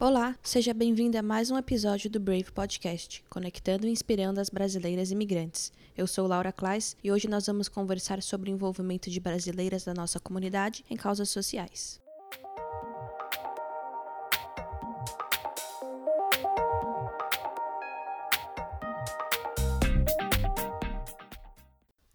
Olá, 0.00 0.36
seja 0.44 0.72
bem-vindo 0.72 1.18
a 1.18 1.22
mais 1.22 1.50
um 1.50 1.58
episódio 1.58 2.08
do 2.08 2.20
Brave 2.20 2.52
Podcast, 2.52 3.24
conectando 3.28 3.84
e 3.84 3.90
inspirando 3.90 4.40
as 4.40 4.48
brasileiras 4.48 5.10
imigrantes. 5.10 5.72
Eu 5.96 6.06
sou 6.06 6.24
Laura 6.28 6.52
Klaes 6.52 6.96
e 7.02 7.10
hoje 7.10 7.26
nós 7.26 7.46
vamos 7.46 7.68
conversar 7.68 8.22
sobre 8.22 8.48
o 8.48 8.54
envolvimento 8.54 9.10
de 9.10 9.18
brasileiras 9.18 9.84
da 9.84 9.92
nossa 9.92 10.20
comunidade 10.20 10.84
em 10.88 10.96
causas 10.96 11.30
sociais. 11.30 12.00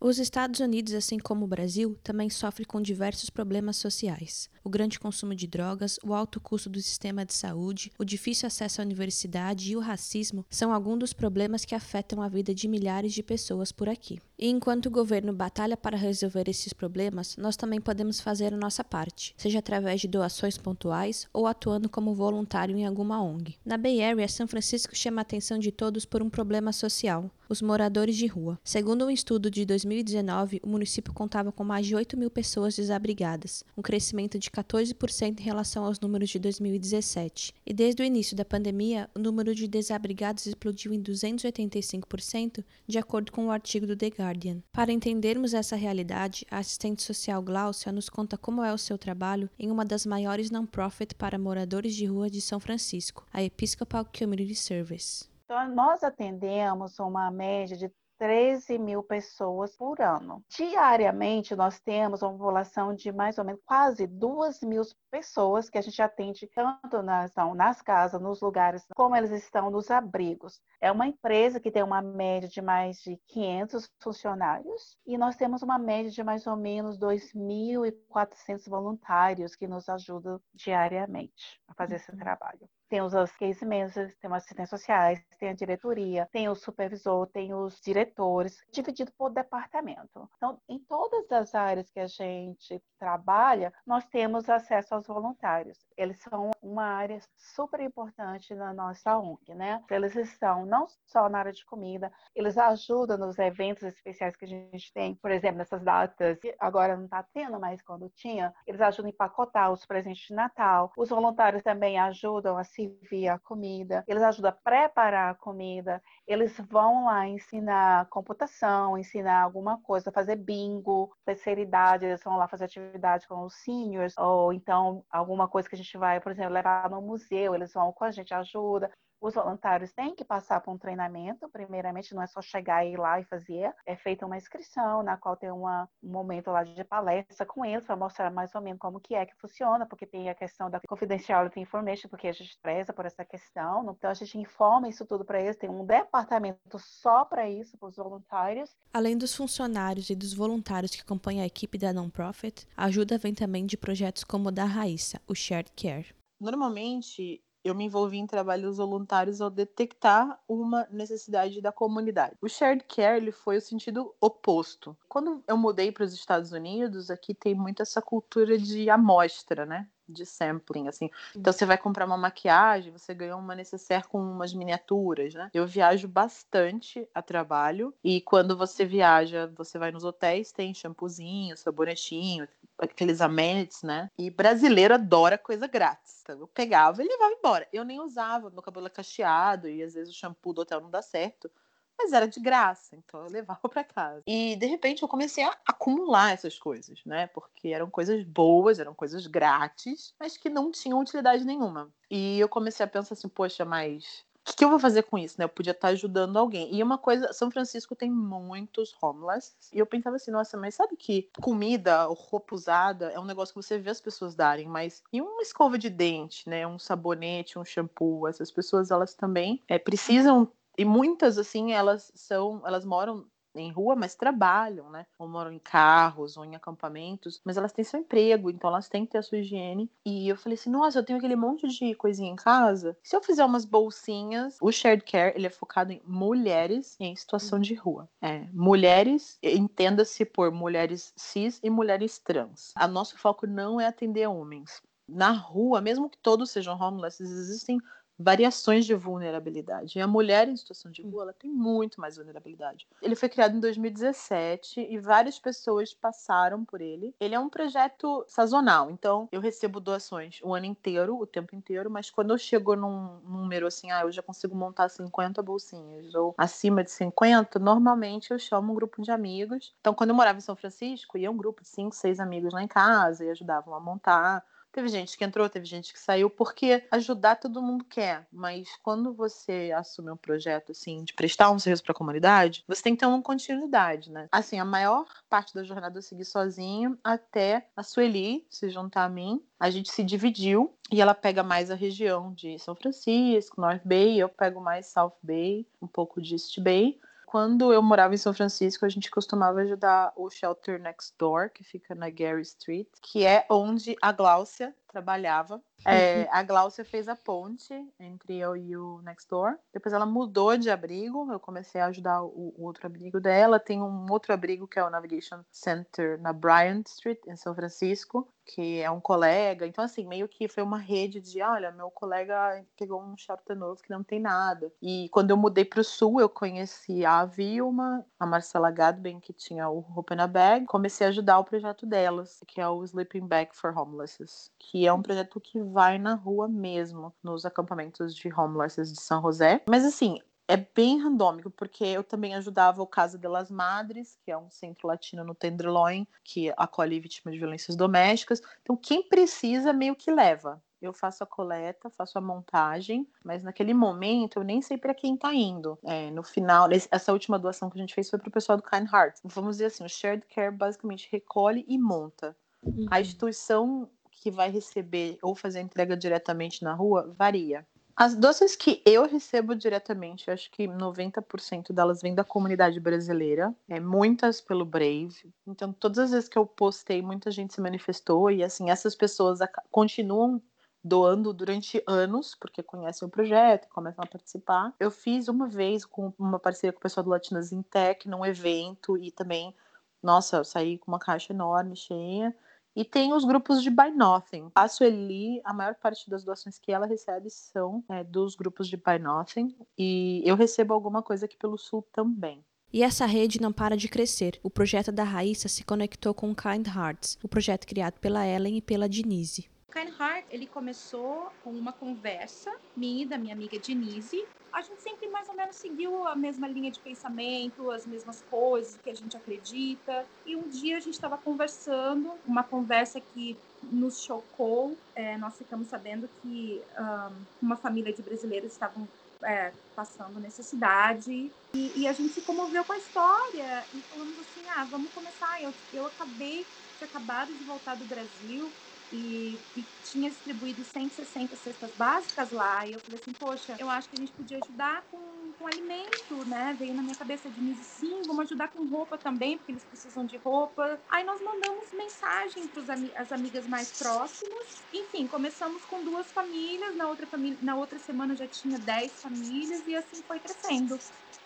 Os 0.06 0.20
Estados 0.20 0.60
Unidos, 0.60 0.94
assim 0.94 1.18
como 1.18 1.46
o 1.46 1.48
Brasil, 1.48 1.98
também 2.04 2.30
sofrem 2.30 2.68
com 2.68 2.82
diversos 2.82 3.30
problemas 3.30 3.78
sociais. 3.78 4.50
O 4.62 4.70
grande 4.70 5.00
consumo 5.00 5.34
de 5.34 5.48
drogas, 5.48 5.98
o 6.04 6.14
alto 6.14 6.42
custo 6.42 6.70
do 6.70 6.82
sistema 6.82 7.26
de 7.26 7.34
saúde, 7.34 7.90
o 7.98 8.04
difícil 8.04 8.46
acesso 8.46 8.82
à 8.82 8.84
universidade 8.84 9.72
e 9.72 9.78
o 9.78 9.80
racismo 9.80 10.46
são 10.50 10.74
alguns 10.74 11.00
dos 11.00 11.14
problemas 11.14 11.64
que 11.64 11.74
afetam 11.74 12.22
a 12.22 12.28
vida 12.28 12.54
de 12.54 12.68
milhares 12.68 13.14
de 13.14 13.24
pessoas 13.24 13.72
por 13.72 13.88
aqui. 13.88 14.20
E 14.38 14.50
enquanto 14.50 14.88
o 14.88 14.92
governo 14.92 15.32
batalha 15.32 15.78
para 15.78 15.96
resolver 15.96 16.50
esses 16.50 16.74
problemas, 16.74 17.38
nós 17.38 17.56
também 17.56 17.80
podemos 17.80 18.20
fazer 18.20 18.54
a 18.54 18.58
nossa 18.58 18.84
parte, 18.84 19.34
seja 19.38 19.60
através 19.60 20.02
de 20.02 20.10
doações 20.10 20.58
pontuais 20.58 21.30
ou 21.32 21.48
atuando 21.48 21.88
como 21.88 22.14
voluntário 22.14 22.78
em 22.78 22.86
alguma 22.86 23.24
ONG. 23.24 23.56
Na 23.64 23.78
Bay 23.78 24.04
Area, 24.04 24.28
São 24.28 24.50
Francisco 24.50 24.94
chama 24.94 25.22
a 25.22 25.24
atenção 25.24 25.58
de 25.58 25.72
todos 25.72 26.04
por 26.04 26.22
um 26.22 26.30
problema 26.30 26.74
social: 26.74 27.32
os 27.48 27.62
moradores 27.62 28.18
de 28.18 28.28
rua. 28.28 28.60
Segundo 28.64 29.06
um 29.06 29.10
estudo 29.10 29.50
de 29.50 29.62
2019, 29.94 30.62
o 30.64 30.70
município 30.70 31.14
contava 31.14 31.52
com 31.52 31.64
mais 31.64 31.86
de 31.86 31.96
8 31.96 32.18
mil 32.18 32.32
pessoas 32.32 32.76
desabrigadas, 32.76 33.64
um 33.78 33.82
crescimento 33.82 34.40
de 34.40 34.50
14% 34.50 35.40
em 35.40 35.44
relação 35.44 35.86
aos 35.86 36.00
números 36.00 36.30
de 36.30 36.40
2017. 36.40 37.54
E 37.66 37.74
desde 37.74 38.02
o 38.02 38.06
início 38.06 38.36
da 38.36 38.44
pandemia, 38.44 39.10
o 39.14 39.20
número 39.20 39.54
de 39.54 39.68
desabrigados 39.68 40.46
explodiu 40.46 40.94
em 40.94 41.02
285%, 41.02 42.64
de 42.88 42.98
acordo 42.98 43.32
com 43.32 43.48
o 43.48 43.52
artigo 43.52 43.86
do 43.86 43.96
The. 43.96 44.08
Guardian. 44.08 44.62
Para 44.72 44.92
entendermos 44.92 45.54
essa 45.54 45.76
realidade, 45.76 46.46
a 46.50 46.58
assistente 46.58 47.04
social 47.04 47.42
Glaucia 47.42 47.92
nos 47.92 48.10
conta 48.10 48.38
como 48.38 48.64
é 48.64 48.74
o 48.74 48.78
seu 48.78 48.98
trabalho 48.98 49.50
em 49.60 49.70
uma 49.70 49.86
das 49.86 50.06
maiores 50.06 50.50
non-profit 50.50 51.16
para 51.16 51.38
moradores 51.38 51.94
de 51.96 52.06
rua 52.06 52.30
de 52.30 52.42
São 52.42 52.60
Francisco, 52.60 53.26
a 53.32 53.44
Episcopal 53.44 54.06
Community 54.06 54.56
Service. 54.56 55.26
Então, 55.46 55.76
nós 55.76 56.04
atendemos 56.04 56.98
uma 57.00 57.30
média 57.30 57.78
de 57.78 57.92
13 58.24 58.80
mil 58.80 59.04
pessoas 59.04 59.76
por 59.76 60.00
ano. 60.00 60.42
Diariamente, 60.48 61.58
nós 61.58 61.82
temos 61.82 62.22
uma 62.22 62.32
população 62.32 62.96
de 62.96 63.12
mais 63.12 63.38
ou 63.38 63.44
menos 63.44 63.60
quase 63.66 64.08
2 64.08 64.62
mil 64.62 64.82
pessoas 65.12 65.70
que 65.70 65.78
a 65.78 65.82
gente 65.82 66.02
atende 66.02 66.50
tanto 66.56 67.02
nas, 67.02 67.36
nas 67.54 67.82
casas, 67.82 68.22
nos 68.22 68.40
lugares, 68.40 68.86
como 68.96 69.14
eles 69.14 69.32
estão 69.32 69.70
nos 69.70 69.92
abrigos. 69.92 70.62
É 70.80 70.90
uma 70.90 71.06
empresa 71.06 71.60
que 71.60 71.70
tem 71.70 71.84
uma 71.84 72.02
média 72.02 72.48
de 72.48 72.62
mais 72.62 73.00
de 73.00 73.20
500 73.28 73.90
funcionários 74.02 74.98
e 75.06 75.18
nós 75.18 75.36
temos 75.36 75.62
uma 75.62 75.78
média 75.78 76.10
de 76.10 76.24
mais 76.24 76.48
ou 76.48 76.56
menos 76.56 76.98
2.400 76.98 78.70
voluntários 78.70 79.54
que 79.54 79.68
nos 79.68 79.90
ajudam 79.90 80.40
diariamente 80.54 81.60
a 81.68 81.74
fazer 81.74 81.96
esse 81.96 82.10
uhum. 82.12 82.20
trabalho 82.20 82.70
tem 82.94 83.02
os 83.02 83.32
case 83.38 83.66
managers, 83.66 84.16
tem 84.18 84.30
os 84.30 84.38
assistentes 84.38 84.70
sociais, 84.70 85.20
tem 85.40 85.50
a 85.50 85.54
diretoria, 85.54 86.30
tem 86.32 86.48
o 86.48 86.54
supervisor, 86.54 87.26
tem 87.26 87.52
os 87.52 87.82
diretores, 87.82 88.60
dividido 88.72 89.12
por 89.18 89.32
departamento. 89.32 90.30
Então, 90.38 90.62
em 90.70 90.78
todas 90.78 91.32
as 91.32 91.56
áreas 91.56 91.90
que 91.90 92.00
a 92.00 92.06
gente 92.06 92.80
trabalha, 93.00 93.74
nós 93.84 94.06
temos 94.06 94.48
acesso 94.48 94.94
aos 94.94 95.08
voluntários. 95.08 95.80
Eles 95.98 96.22
são 96.22 96.52
uma 96.62 96.86
área 96.86 97.20
super 97.36 97.80
importante 97.80 98.54
na 98.54 98.72
nossa 98.72 99.18
ONG, 99.18 99.56
né? 99.56 99.84
Eles 99.90 100.16
estão 100.16 100.64
não 100.64 100.86
só 101.08 101.28
na 101.28 101.40
área 101.40 101.52
de 101.52 101.66
comida, 101.66 102.12
eles 102.36 102.60
ajudam 102.60 103.18
nos 103.18 103.40
eventos 103.40 103.82
especiais 103.82 104.36
que 104.36 104.46
a 104.46 104.48
gente 104.48 104.94
tem, 104.94 105.16
por 105.16 105.32
exemplo, 105.32 105.58
nessas 105.58 105.84
datas, 105.84 106.38
agora 106.60 106.96
não 106.96 107.06
está 107.06 107.26
tendo, 107.34 107.60
mas 107.60 107.82
quando 107.82 108.08
tinha, 108.12 108.54
eles 108.68 108.82
ajudam 108.82 109.10
a 109.10 109.14
empacotar 109.14 109.72
os 109.72 109.84
presentes 109.84 110.28
de 110.28 110.36
Natal. 110.36 110.92
Os 110.96 111.10
voluntários 111.10 111.64
também 111.64 111.98
ajudam 111.98 112.56
a 112.56 112.64
se 112.64 112.83
servir 112.90 113.28
a 113.28 113.40
comida, 113.40 114.04
eles 114.08 114.24
ajudam 114.24 114.50
a 114.50 114.54
preparar 114.54 115.32
a 115.32 115.36
comida, 115.36 116.02
eles 116.28 116.58
vão 116.70 117.06
lá 117.06 117.28
ensinar 117.28 118.08
computação, 118.10 118.98
ensinar 118.98 119.42
alguma 119.42 119.82
coisa, 119.82 120.12
fazer 120.12 120.36
bingo, 120.36 121.16
terceira 121.26 121.62
idade, 121.62 122.06
eles 122.06 122.24
vão 122.24 122.38
lá 122.38 122.48
fazer 122.48 122.66
atividade 122.66 123.28
com 123.28 123.46
os 123.46 123.56
seniors, 123.56 124.14
ou 124.18 124.54
então 124.54 125.06
alguma 125.10 125.48
coisa 125.48 125.68
que 125.70 125.76
a 125.76 125.78
gente 125.78 125.98
vai, 125.98 126.20
por 126.20 126.32
exemplo, 126.32 126.54
levar 126.54 126.90
no 126.90 127.02
museu, 127.02 127.56
eles 127.56 127.74
vão 127.74 127.92
com 127.94 128.04
a 128.06 128.12
gente, 128.12 128.34
ajuda. 128.34 128.92
Os 129.24 129.36
voluntários 129.36 129.94
têm 129.94 130.14
que 130.14 130.26
passar 130.26 130.60
por 130.60 130.74
um 130.74 130.78
treinamento, 130.78 131.48
primeiramente, 131.48 132.14
não 132.14 132.22
é 132.22 132.28
só 132.28 132.42
chegar 132.42 132.86
e 132.86 132.92
ir 132.92 133.00
lá 133.00 133.22
e 133.22 133.24
fazer. 133.24 133.74
É 133.86 133.96
feita 133.96 134.26
uma 134.26 134.36
inscrição, 134.36 135.02
na 135.02 135.16
qual 135.16 135.38
tem 135.38 135.50
uma, 135.50 135.88
um 136.04 136.12
momento 136.12 136.52
lá 136.52 136.66
de 136.66 136.84
palestra 136.84 137.46
com 137.46 137.64
eles, 137.64 137.86
para 137.86 137.96
mostrar 137.96 138.30
mais 138.30 138.54
ou 138.54 138.60
menos 138.60 138.82
como 138.82 139.00
que 139.00 139.16
é 139.16 139.26
que 139.26 139.34
funciona, 139.38 139.86
porque 139.86 140.06
tem 140.06 140.30
a 140.30 140.36
questão 140.36 140.70
da 140.70 140.82
confidentiality 140.86 141.58
information, 141.58 142.10
porque 142.10 142.28
a 142.28 142.34
gente 142.34 142.60
preza 142.62 142.92
por 142.92 143.06
essa 143.06 143.24
questão. 143.24 143.96
Então, 143.98 144.12
a 144.12 144.14
gente 144.14 144.38
informa 144.38 144.90
isso 144.90 145.06
tudo 145.06 145.24
para 145.24 145.40
eles, 145.40 145.56
tem 145.56 145.70
um 145.70 145.86
departamento 145.86 146.78
só 146.78 147.24
para 147.24 147.50
isso, 147.50 147.78
para 147.78 147.88
os 147.88 147.96
voluntários. 147.96 148.76
Além 148.94 149.18
dos 149.18 149.34
funcionários 149.34 150.10
e 150.10 150.16
dos 150.16 150.34
voluntários 150.34 150.94
que 150.94 151.02
acompanham 151.02 151.44
a 151.44 151.48
equipe 151.48 151.78
da 151.78 151.94
non-profit, 151.94 152.68
a 152.76 152.88
ajuda 152.88 153.18
vem 153.18 153.34
também 153.34 153.66
de 153.66 153.78
projetos 153.78 154.26
como 154.26 154.50
o 154.50 154.52
da 154.52 154.66
Raíssa, 154.66 155.22
o 155.26 155.34
Shared 155.34 155.72
Care. 155.78 156.14
Normalmente, 156.42 157.42
eu 157.64 157.74
me 157.74 157.86
envolvi 157.86 158.18
em 158.18 158.28
trabalhos 158.28 158.78
voluntários 158.78 159.42
ao 159.42 159.50
detectar 159.50 160.40
uma 160.48 160.88
necessidade 160.92 161.62
da 161.62 161.72
comunidade. 161.72 162.36
O 162.42 162.50
shared 162.50 162.84
care 162.84 163.18
ele 163.18 163.32
foi 163.32 163.58
o 163.58 163.62
sentido 163.62 164.14
oposto. 164.20 164.96
Quando 165.08 165.44
eu 165.48 165.58
mudei 165.58 165.92
para 165.92 166.04
os 166.04 166.14
Estados 166.14 166.52
Unidos, 166.52 167.10
aqui 167.10 167.34
tem 167.34 167.56
muito 167.56 167.82
essa 167.82 168.02
cultura 168.02 168.58
de 168.58 168.90
amostra, 168.90 169.66
né? 169.66 169.88
de 170.08 170.26
sampling, 170.26 170.88
assim. 170.88 171.10
Então 171.36 171.52
você 171.54 171.66
vai 171.66 171.78
comprar 171.78 172.06
uma 172.06 172.18
maquiagem, 172.18 172.92
você 172.92 173.14
ganha 173.14 173.36
uma 173.36 173.56
necessaire 173.56 174.08
com 174.08 174.20
umas 174.20 174.54
miniaturas, 174.54 175.34
né? 175.34 175.50
Eu 175.54 175.66
viajo 175.66 176.08
bastante 176.08 177.08
a 177.14 177.22
trabalho 177.22 177.94
e 178.04 178.22
quando 178.22 178.58
você 178.58 178.86
viaja, 178.86 179.52
você 179.56 179.78
vai 179.78 179.92
nos 179.92 180.04
hotéis, 180.04 180.52
tem 180.52 180.74
shampoozinho, 180.74 181.58
sabonetinho, 181.58 182.48
aqueles 182.84 183.22
amenities, 183.22 183.84
né? 183.84 184.10
E 184.18 184.30
brasileiro 184.30 184.94
adora 184.94 185.38
coisa 185.38 185.68
grátis. 185.68 186.22
Então 186.22 186.40
eu 186.40 186.48
pegava 186.48 187.04
e 187.04 187.08
levava 187.08 187.34
embora. 187.34 187.68
Eu 187.72 187.84
nem 187.84 188.00
usava, 188.00 188.50
meu 188.50 188.62
cabelo 188.62 188.88
é 188.88 188.90
cacheado 188.90 189.70
e 189.70 189.82
às 189.82 189.94
vezes 189.94 190.14
o 190.14 190.18
shampoo 190.18 190.54
do 190.54 190.62
hotel 190.62 190.82
não 190.82 190.90
dá 190.90 191.02
certo 191.02 191.50
mas 191.98 192.12
era 192.12 192.28
de 192.28 192.40
graça, 192.40 192.96
então 192.96 193.22
eu 193.22 193.30
levava 193.32 193.70
para 193.70 193.84
casa. 193.84 194.24
E 194.28 194.56
de 194.56 194.66
repente 194.66 195.04
eu 195.04 195.08
comecei 195.08 195.44
a 195.44 195.58
acumular 195.66 196.32
essas 196.32 196.58
coisas, 196.58 197.00
né? 197.06 197.28
Porque 197.28 197.70
eram 197.70 197.90
coisas 197.90 198.24
boas, 198.24 198.80
eram 198.80 198.94
coisas 198.94 199.28
grátis, 199.28 200.14
mas 200.20 200.38
que 200.38 200.50
não 200.50 200.72
tinham 200.72 201.00
utilidade 201.00 201.46
nenhuma. 201.46 201.90
E 202.10 202.40
eu 202.40 202.50
comecei 202.50 202.84
a 202.84 202.90
pensar 202.90 203.14
assim, 203.14 203.30
poxa, 203.30 203.64
mas 203.66 204.26
que, 204.44 204.56
que, 204.56 204.64
eu 204.64 204.70
vou 204.70 204.80
fazer 204.80 205.04
com 205.04 205.18
isso, 205.18 205.36
né? 205.38 205.46
Eu 205.46 205.50
podia 205.50 205.72
estar 205.72 205.90
ajudando 205.90 206.38
alguém. 206.38 206.74
E 206.74 206.84
uma 206.84 206.98
coisa, 206.98 207.32
São 207.34 207.50
Francisco 207.50 207.96
tem 207.96 208.12
muitos 208.12 208.96
homeless. 209.02 209.54
E 209.72 209.80
eu 209.80 209.86
pensava 209.86 210.18
assim, 210.18 210.32
nossa, 210.32 210.58
mas 210.58 210.76
sabe 210.76 210.96
que 210.98 211.30
comida 211.42 212.08
ou 212.08 212.14
roupa 212.14 212.56
usada 212.56 213.12
é 213.12 213.20
um 213.20 213.26
negócio 213.26 213.54
que 213.54 213.62
você 213.62 213.78
vê 213.78 213.90
as 213.90 214.02
pessoas 214.02 214.36
darem, 214.36 214.68
mas 214.68 215.02
e 215.12 215.22
uma 215.22 215.42
escova 215.42 215.78
de 215.78 215.90
dente, 215.90 216.50
né? 216.50 216.68
Um 216.68 216.78
sabonete, 216.80 217.58
um 217.58 217.66
shampoo, 217.66 218.28
essas 218.28 218.52
pessoas 218.52 218.92
elas 218.92 219.14
também 219.14 219.62
é, 219.68 219.80
precisam 219.80 220.52
e 220.78 220.84
muitas 220.84 221.38
assim 221.38 221.72
elas 221.72 222.12
são 222.16 222.62
elas 222.66 222.84
moram 222.84 223.26
em 223.56 223.72
rua, 223.72 223.96
mas 223.96 224.16
trabalham, 224.16 224.90
né? 224.90 225.06
Ou 225.18 225.28
moram 225.28 225.52
em 225.52 225.60
carros 225.60 226.38
ou 226.38 226.46
em 226.46 226.56
acampamentos, 226.56 227.42
mas 227.44 227.58
elas 227.58 227.72
têm 227.72 227.84
seu 227.84 228.00
emprego, 228.00 228.50
então 228.50 228.70
elas 228.70 228.90
têm 228.90 229.06
que 229.06 229.12
ter 229.12 229.20
a 229.20 229.24
sua 229.24 229.40
higiene. 229.40 229.90
E 230.06 230.28
eu 230.28 230.38
falei 230.38 230.58
assim: 230.58 230.70
nossa, 230.70 231.00
eu 231.00 231.04
tenho 231.04 231.18
aquele 231.18 231.36
monte 231.36 231.68
de 231.68 231.96
coisinha 231.96 232.32
em 232.32 232.36
casa. 232.36 232.98
Se 233.04 233.16
eu 233.16 233.22
fizer 233.22 233.46
umas 233.46 233.66
bolsinhas, 233.66 234.58
o 234.62 234.72
shared 234.72 235.04
care 235.04 235.34
ele 235.36 235.48
é 235.48 235.50
focado 235.50 235.92
em 235.92 236.02
mulheres 236.06 236.96
em 237.00 237.16
situação 237.16 237.60
de 237.60 237.74
rua. 237.74 238.10
É, 238.22 238.48
mulheres, 238.52 239.38
entenda-se 239.42 240.26
por 240.26 240.52
mulheres 240.52 241.14
cis 241.16 241.60
e 241.64 241.70
mulheres 241.70 242.18
trans. 242.18 242.74
A 242.76 242.88
nosso 242.88 243.18
foco 243.18 243.46
não 243.48 243.80
é 243.80 243.88
atender 243.88 244.28
homens. 244.28 244.82
Na 245.08 245.32
rua, 245.32 245.82
mesmo 245.82 246.10
que 246.10 246.18
todos 246.18 246.52
sejam 246.52 246.80
homeless, 246.80 247.22
existem 247.22 247.78
variações 248.18 248.86
de 248.86 248.94
vulnerabilidade. 248.94 249.98
E 249.98 250.02
a 250.02 250.08
mulher 250.08 250.48
em 250.48 250.56
situação 250.56 250.92
de 250.92 251.02
rua, 251.02 251.24
ela 251.24 251.34
tem 251.34 251.50
muito 251.50 252.00
mais 252.00 252.18
vulnerabilidade. 252.18 252.88
Ele 253.02 253.16
foi 253.16 253.30
criado 253.30 253.56
em 253.56 253.60
2017 253.60 254.88
e 254.90 254.98
várias 254.98 255.40
pessoas 255.40 255.94
passaram 255.94 256.64
por 256.64 256.82
ele. 256.82 257.16
Ele 257.20 257.36
é 257.36 257.40
um 257.40 257.50
projeto 257.50 258.24
sazonal, 258.28 258.90
então 258.90 259.28
eu 259.32 259.42
recebo 259.42 259.80
doações 259.80 260.40
o 260.44 260.54
ano 260.54 260.66
inteiro, 260.66 261.18
o 261.18 261.26
tempo 261.26 261.56
inteiro, 261.56 261.90
mas 261.90 262.10
quando 262.10 262.32
eu 262.32 262.38
chego 262.38 262.76
num 262.76 263.20
número 263.22 263.68
assim, 263.68 263.92
ah, 263.92 264.02
eu 264.02 264.12
já 264.12 264.22
consigo 264.22 264.56
montar 264.56 264.90
50 264.90 265.42
bolsinhas 265.42 266.14
ou 266.16 266.34
acima 266.38 266.84
de 266.84 266.92
50, 266.92 267.60
normalmente 267.60 268.32
eu 268.32 268.40
chamo 268.40 268.72
um 268.72 268.76
grupo 268.76 269.02
de 269.02 269.12
amigos. 269.12 269.74
Então, 269.80 269.94
quando 269.94 270.12
eu 270.12 270.16
morava 270.16 270.38
em 270.38 270.42
São 270.42 270.56
Francisco, 270.56 271.18
ia 271.18 271.32
um 271.32 271.38
grupo 271.38 271.62
de 271.62 271.68
5, 271.68 271.96
6 271.96 272.20
amigos 272.20 272.54
lá 272.54 272.64
em 272.64 272.68
casa 272.68 273.26
e 273.26 273.30
ajudavam 273.30 273.74
a 273.74 273.80
montar 273.80 274.44
Teve 274.74 274.88
gente 274.88 275.16
que 275.16 275.24
entrou, 275.24 275.48
teve 275.48 275.68
gente 275.68 275.94
que 275.94 276.00
saiu, 276.00 276.32
porque 276.32 276.84
ajudar 276.90 277.36
todo 277.36 277.62
mundo 277.62 277.86
quer, 277.86 278.26
mas 278.32 278.68
quando 278.82 279.14
você 279.14 279.72
assume 279.76 280.10
um 280.10 280.18
projeto 280.18 280.72
assim 280.72 281.04
de 281.04 281.14
prestar 281.14 281.52
um 281.52 281.60
serviço 281.60 281.84
para 281.84 281.92
a 281.92 281.96
comunidade, 281.96 282.64
você 282.68 282.82
tem 282.82 282.96
que 282.96 283.00
ter 283.00 283.06
uma 283.06 283.22
continuidade, 283.22 284.12
né? 284.12 284.28
Assim, 284.32 284.60
a 284.60 284.66
maior 284.66 285.06
parte 285.30 285.54
da 285.54 285.64
jornada 285.64 286.00
eu 286.00 286.02
segui 286.02 286.26
sozinho 286.26 286.98
até 287.04 287.68
a 287.78 287.84
Sueli 287.84 288.48
se 288.50 288.72
juntar 288.72 289.04
a 289.04 289.10
mim. 289.10 289.44
A 289.60 289.70
gente 289.70 289.92
se 289.92 290.04
dividiu 290.04 290.74
e 290.92 291.00
ela 291.00 291.14
pega 291.14 291.44
mais 291.44 291.70
a 291.70 291.76
região 291.76 292.34
de 292.34 292.58
São 292.58 292.76
Francisco, 292.76 293.62
North 293.62 293.84
Bay, 293.86 294.20
eu 294.20 294.28
pego 294.28 294.60
mais 294.60 294.88
South 294.88 295.14
Bay, 295.22 295.68
um 295.80 295.88
pouco 295.88 296.20
de 296.20 296.34
East 296.34 296.60
Bay 296.60 297.00
quando 297.34 297.74
eu 297.74 297.82
morava 297.82 298.14
em 298.14 298.18
São 298.18 298.32
Francisco, 298.32 298.86
a 298.86 298.90
gente 298.90 299.10
costumava 299.10 299.62
ajudar 299.62 300.14
o 300.16 300.30
Shelter 300.30 300.80
Next 300.80 301.16
Door, 301.18 301.50
que 301.50 301.64
fica 301.64 301.96
na 301.96 302.08
Gary 302.08 302.44
Street, 302.44 302.88
que 303.02 303.26
é 303.26 303.44
onde 303.50 303.96
a 304.00 304.12
Gláucia 304.12 304.72
trabalhava. 304.94 305.62
É, 305.86 306.30
a 306.32 306.42
Gláucia 306.44 306.86
fez 306.86 307.10
a 307.10 307.16
ponte 307.16 307.74
entre 308.00 308.38
eu 308.38 308.56
e 308.56 308.78
o 308.78 309.02
Nextdoor. 309.02 309.58
Depois 309.74 309.94
ela 309.94 310.06
mudou 310.06 310.56
de 310.56 310.70
abrigo. 310.70 311.30
Eu 311.30 311.42
comecei 311.42 311.82
a 311.82 311.88
ajudar 311.88 312.24
o, 312.24 312.54
o, 312.58 312.64
outro 312.64 312.86
abrigo 312.86 313.20
dela. 313.20 313.60
Tem 313.60 313.82
um 313.82 314.10
outro 314.10 314.34
abrigo 314.34 314.66
que 314.66 314.80
é 314.80 314.84
o 314.86 314.90
Navigation 314.90 315.44
Center 315.52 316.18
na 316.22 316.32
Bryant 316.32 316.88
Street, 316.88 317.20
em 317.28 317.36
São 317.36 317.54
Francisco, 317.54 318.34
que 318.46 318.80
é 318.80 318.90
um 318.90 319.02
colega. 319.02 319.66
Então, 319.68 319.84
assim, 319.84 320.08
meio 320.08 320.28
que 320.28 320.48
foi 320.48 320.64
uma 320.64 320.78
rede 320.78 321.20
de: 321.20 321.42
olha, 321.42 321.72
meu 321.72 321.92
colega 321.92 322.64
pegou 322.78 323.02
um 323.02 323.18
shelter 323.18 323.56
novo 323.56 323.82
que 323.82 323.90
não 323.90 324.04
tem 324.04 324.20
nada. 324.20 324.72
E 324.82 325.10
quando 325.10 325.32
eu 325.32 325.38
mudei 325.38 325.66
para 325.66 325.82
o 325.82 325.84
sul, 325.84 326.20
eu 326.20 326.30
conheci 326.30 327.06
a 327.06 327.26
Vilma, 327.26 328.06
a 328.20 328.26
Marcela 328.26 328.72
Gadben, 328.72 329.20
que 329.20 329.34
tinha 329.34 329.70
o 329.70 329.86
Open 329.96 330.20
a 330.20 330.28
Bag. 330.28 330.66
Comecei 330.66 331.08
a 331.08 331.10
ajudar 331.10 331.40
o 331.40 331.44
projeto 331.44 331.86
delas, 331.86 332.42
que 332.48 332.62
é 332.62 332.68
o 332.68 332.84
Sleeping 332.84 333.28
Bag 333.28 333.50
for 333.54 333.78
Homeless, 333.78 334.50
que 334.58 334.83
é 334.86 334.94
um 334.94 335.02
projeto 335.02 335.40
que 335.40 335.62
vai 335.62 335.98
na 335.98 336.16
rua 336.16 336.48
mesmo, 336.48 337.14
nos 337.24 337.46
acampamentos 337.46 338.16
de 338.16 338.32
homeless 338.34 338.76
de 338.76 339.02
São 339.02 339.22
José. 339.22 339.62
Mas 339.68 339.86
assim, 339.86 340.20
é 340.48 340.58
bem 340.58 341.02
randômico, 341.02 341.50
porque 341.50 341.84
eu 341.84 342.04
também 342.04 342.36
ajudava 342.36 342.82
o 342.82 342.88
Casa 342.88 343.18
de 343.18 343.28
las 343.28 343.50
Madres, 343.50 344.18
que 344.24 344.32
é 344.32 344.38
um 344.38 344.50
centro 344.50 344.88
latino 344.88 345.24
no 345.24 345.34
Tenderloin, 345.34 346.06
que 346.24 346.54
acolhe 346.58 347.00
vítimas 347.00 347.34
de 347.34 347.40
violências 347.40 347.78
domésticas. 347.78 348.42
Então, 348.62 348.76
quem 348.76 349.08
precisa, 349.08 349.72
meio 349.72 349.96
que 349.96 350.12
leva. 350.12 350.62
Eu 350.82 350.92
faço 350.92 351.24
a 351.24 351.28
coleta, 351.28 351.90
faço 351.90 352.18
a 352.18 352.22
montagem, 352.22 353.08
mas 353.24 353.42
naquele 353.42 353.74
momento 353.74 354.40
eu 354.40 354.44
nem 354.44 354.62
sei 354.62 354.78
para 354.78 354.94
quem 354.94 355.16
está 355.16 355.34
indo. 355.34 355.80
É, 355.86 356.12
no 356.12 356.22
final, 356.24 356.68
essa 356.92 357.14
última 357.14 357.40
doação 357.40 357.70
que 357.70 357.78
a 357.78 357.82
gente 357.82 357.96
fez 357.96 358.10
foi 358.10 358.20
para 358.20 358.28
o 358.28 358.32
pessoal 358.32 358.58
do 358.58 358.64
Kind 358.64 358.92
Heart. 358.92 359.20
Vamos 359.24 359.56
dizer 359.56 359.68
assim, 359.68 359.86
o 359.86 359.90
Shared 359.90 360.26
Care 360.36 360.54
basicamente 360.54 361.08
recolhe 361.10 361.64
e 361.70 361.80
monta. 361.80 362.36
Uhum. 362.62 362.86
A 362.92 363.00
instituição 363.00 363.90
que 364.24 364.32
vai 364.32 364.50
receber 364.50 365.18
ou 365.22 365.36
fazer 365.36 365.60
entrega 365.60 365.98
diretamente 365.98 366.64
na 366.64 366.74
rua 366.74 367.14
varia. 367.18 367.68
As 367.96 368.16
doces 368.16 368.56
que 368.56 368.82
eu 368.86 369.06
recebo 369.06 369.54
diretamente, 369.54 370.32
acho 370.32 370.50
que 370.50 370.66
90% 370.66 371.72
delas 371.72 372.02
vêm 372.02 372.16
da 372.16 372.24
comunidade 372.24 372.80
brasileira, 372.80 373.54
é, 373.70 373.80
muitas 373.80 374.42
pelo 374.42 374.66
Brave. 374.66 375.32
Então, 375.46 375.72
todas 375.72 376.00
as 376.00 376.12
vezes 376.12 376.30
que 376.30 376.38
eu 376.38 376.46
postei, 376.46 377.04
muita 377.04 377.30
gente 377.30 377.54
se 377.54 377.62
manifestou 377.62 378.32
e 378.32 378.44
assim, 378.44 378.72
essas 378.72 378.96
pessoas 378.96 379.40
continuam 379.70 380.42
doando 380.84 381.32
durante 381.34 381.84
anos, 381.86 382.34
porque 382.34 382.64
conhecem 382.64 383.08
o 383.08 383.12
projeto 383.12 383.68
começam 383.70 384.04
a 384.04 384.08
participar. 384.08 384.74
Eu 384.80 384.90
fiz 384.90 385.28
uma 385.28 385.48
vez 385.48 385.86
com 385.86 386.12
uma 386.18 386.40
parceria 386.40 386.74
com 386.74 386.80
o 386.80 386.82
pessoal 386.82 387.04
do 387.04 387.10
Latinas 387.10 387.52
in 387.52 387.62
Tech, 387.62 388.08
num 388.10 388.26
evento, 388.26 388.98
e 388.98 389.12
também, 389.12 389.54
nossa, 390.02 390.38
eu 390.38 390.46
saí 390.46 390.80
com 390.80 390.92
uma 390.92 391.00
caixa 391.00 391.32
enorme, 391.32 391.76
cheia. 391.76 392.36
E 392.76 392.84
tem 392.84 393.14
os 393.14 393.24
grupos 393.24 393.62
de 393.62 393.70
Buy 393.70 393.92
Nothing. 393.92 394.52
A 394.56 394.68
Sueli, 394.68 395.40
a 395.44 395.54
maior 395.54 395.76
parte 395.76 396.10
das 396.10 396.24
doações 396.24 396.58
que 396.58 396.72
ela 396.72 396.88
recebe 396.88 397.30
são 397.30 397.84
é, 397.88 398.04
dos 398.04 398.36
grupos 398.36 398.68
de 398.68 398.78
Buy 398.78 398.98
Nothing. 398.98 399.56
E 399.78 400.24
eu 400.26 400.36
recebo 400.36 400.74
alguma 400.74 401.04
coisa 401.04 401.26
aqui 401.26 401.38
pelo 401.38 401.58
Sul 401.58 401.88
também. 401.94 402.44
E 402.74 402.82
essa 402.82 403.06
rede 403.06 403.40
não 403.40 403.54
para 403.54 403.78
de 403.78 403.88
crescer. 403.88 404.40
O 404.42 404.50
projeto 404.50 404.92
da 404.92 405.04
Raíssa 405.04 405.48
se 405.48 405.64
conectou 405.64 406.12
com 406.12 406.34
Kind 406.34 406.66
Hearts, 406.68 407.20
o 407.22 407.28
projeto 407.28 407.68
criado 407.68 408.00
pela 408.00 408.28
Ellen 408.28 408.58
e 408.58 408.62
pela 408.62 408.90
Denise. 408.90 409.53
Kind 409.74 409.90
Heart, 410.00 410.26
ele 410.30 410.46
começou 410.46 411.32
com 411.44 411.50
uma 411.50 411.74
conversa 411.74 412.54
minha 412.78 413.04
e 413.04 413.06
da 413.08 413.18
minha 413.18 413.34
amiga 413.34 413.58
Denise. 413.58 414.24
A 414.52 414.62
gente 414.62 414.84
sempre 414.84 415.08
mais 415.10 415.28
ou 415.28 415.34
menos 415.34 415.56
seguiu 415.56 416.08
a 416.08 416.16
mesma 416.16 416.48
linha 416.48 416.70
de 416.70 416.80
pensamento, 416.80 417.72
as 417.72 417.88
mesmas 417.88 418.22
coisas 418.30 418.78
que 418.84 418.92
a 418.92 418.94
gente 418.94 419.18
acredita. 419.18 420.06
E 420.28 420.36
um 420.36 420.48
dia 420.48 420.78
a 420.78 420.80
gente 420.80 420.94
estava 420.94 421.18
conversando, 421.18 422.12
uma 422.28 422.44
conversa 422.44 423.02
que 423.02 423.36
nos 423.64 424.04
chocou. 424.04 424.78
É, 424.94 425.18
nós 425.18 425.36
ficamos 425.36 425.70
sabendo 425.70 426.08
que 426.22 426.62
um, 426.78 427.26
uma 427.42 427.56
família 427.56 427.92
de 427.92 428.04
brasileiros 428.04 428.52
estavam 428.52 428.88
é, 429.24 429.52
passando 429.76 430.20
necessidade. 430.20 431.32
E, 431.56 431.72
e, 431.76 431.88
a 431.88 431.94
gente 431.94 432.14
se 432.14 432.22
comoveu 432.22 432.64
com 432.64 432.74
a 432.74 432.78
história 432.78 433.66
e 433.74 433.82
falamos 433.90 434.20
assim: 434.20 434.48
ah, 434.56 434.66
vamos 434.66 434.92
começar. 434.92 435.42
Eu, 435.42 435.52
eu 435.74 435.88
acabei, 435.88 436.46
tinha 436.78 436.88
acabado 436.88 437.34
de 437.34 437.44
voltar 437.44 437.76
do 437.76 437.86
Brasil, 437.86 438.52
e, 438.94 439.44
e, 439.56 439.68
tinha 439.82 440.08
distribuído 440.10 440.64
160 440.64 441.36
cestas 441.36 441.76
básicas 441.76 442.32
lá. 442.32 442.66
E 442.68 442.74
eu 442.74 442.82
falei 442.82 443.00
assim, 443.00 443.12
poxa, 443.14 443.56
eu 443.60 443.68
acho 443.68 443.90
que 443.90 443.96
a 443.96 444.00
gente 444.00 444.14
podia 444.14 444.38
ajudar 444.38 444.86
com, 444.90 445.34
com 445.34 445.48
alimento, 445.48 446.24
né? 446.26 446.56
Veio 446.58 446.76
na 446.76 446.84
minha 446.84 446.96
cabeça 446.96 447.30
de 447.30 447.42
mim, 447.42 447.56
sim, 447.56 448.06
vamos 448.06 448.26
ajudar 448.26 448.50
com 448.50 448.68
roupa 448.68 448.98
também, 448.98 449.38
porque 449.38 449.52
eles 449.52 449.66
precisam 449.66 450.06
de 450.06 450.18
roupa. 450.18 450.80
Aí 450.88 451.04
nós 451.04 451.20
mandamos 451.22 451.74
mensagem 451.74 452.48
para 452.48 452.62
as 452.96 453.12
amigas 453.12 453.48
mais 453.48 453.74
próximas. 453.74 454.68
Enfim, 454.72 455.08
começamos 455.08 455.66
com 455.66 455.84
duas 455.84 456.12
famílias, 456.12 456.76
na 456.76 456.88
outra, 456.88 457.08
família, 457.08 457.40
na 457.42 457.56
outra 457.56 457.80
semana 457.80 458.16
já 458.16 458.28
tinha 458.28 458.60
10 458.60 459.02
famílias 459.02 459.66
e 459.66 459.76
assim 459.76 460.04
foi 460.04 460.20
crescendo. 460.20 460.78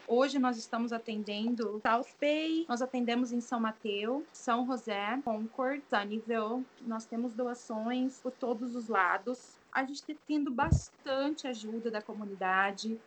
Hoje 0.10 0.40
nós 0.40 0.56
estamos 0.56 0.94
atendendo 0.94 1.82
South 1.86 2.16
Bay, 2.22 2.66
nós 2.70 2.82
atendemos 2.82 3.34
em 3.34 3.42
São 3.42 3.60
Mateus, 3.60 4.24
São 4.32 4.66
José, 4.66 5.20
Concord, 5.26 5.84
Sunnyvale. 5.90 6.66
Nós 6.84 7.06
temos 7.06 7.34
doações 7.34 8.18
por 8.22 8.32
todos 8.32 8.74
os 8.74 8.88
lados. 8.88 9.58
A 9.70 9.82
gente 9.84 9.96
está 9.96 10.14
tendo 10.26 10.50
bastante 10.50 11.46
ajuda 11.46 11.92
da 11.92 12.02
comunidade. 12.02 12.98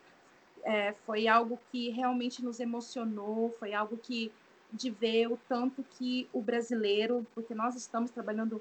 É, 0.62 0.93
foi 1.06 1.26
algo 1.26 1.58
que 1.73 1.88
realmente 1.88 2.44
nos 2.44 2.61
emocionou, 2.61 3.56
foi 3.58 3.73
algo 3.73 3.97
que 3.97 4.31
de 4.70 4.91
ver 4.91 5.26
o 5.32 5.38
tanto 5.49 5.82
que 5.82 6.29
o 6.35 6.43
brasileiro, 6.43 7.26
porque 7.35 7.55
nós 7.55 7.75
estamos 7.76 8.11
trabalhando 8.11 8.61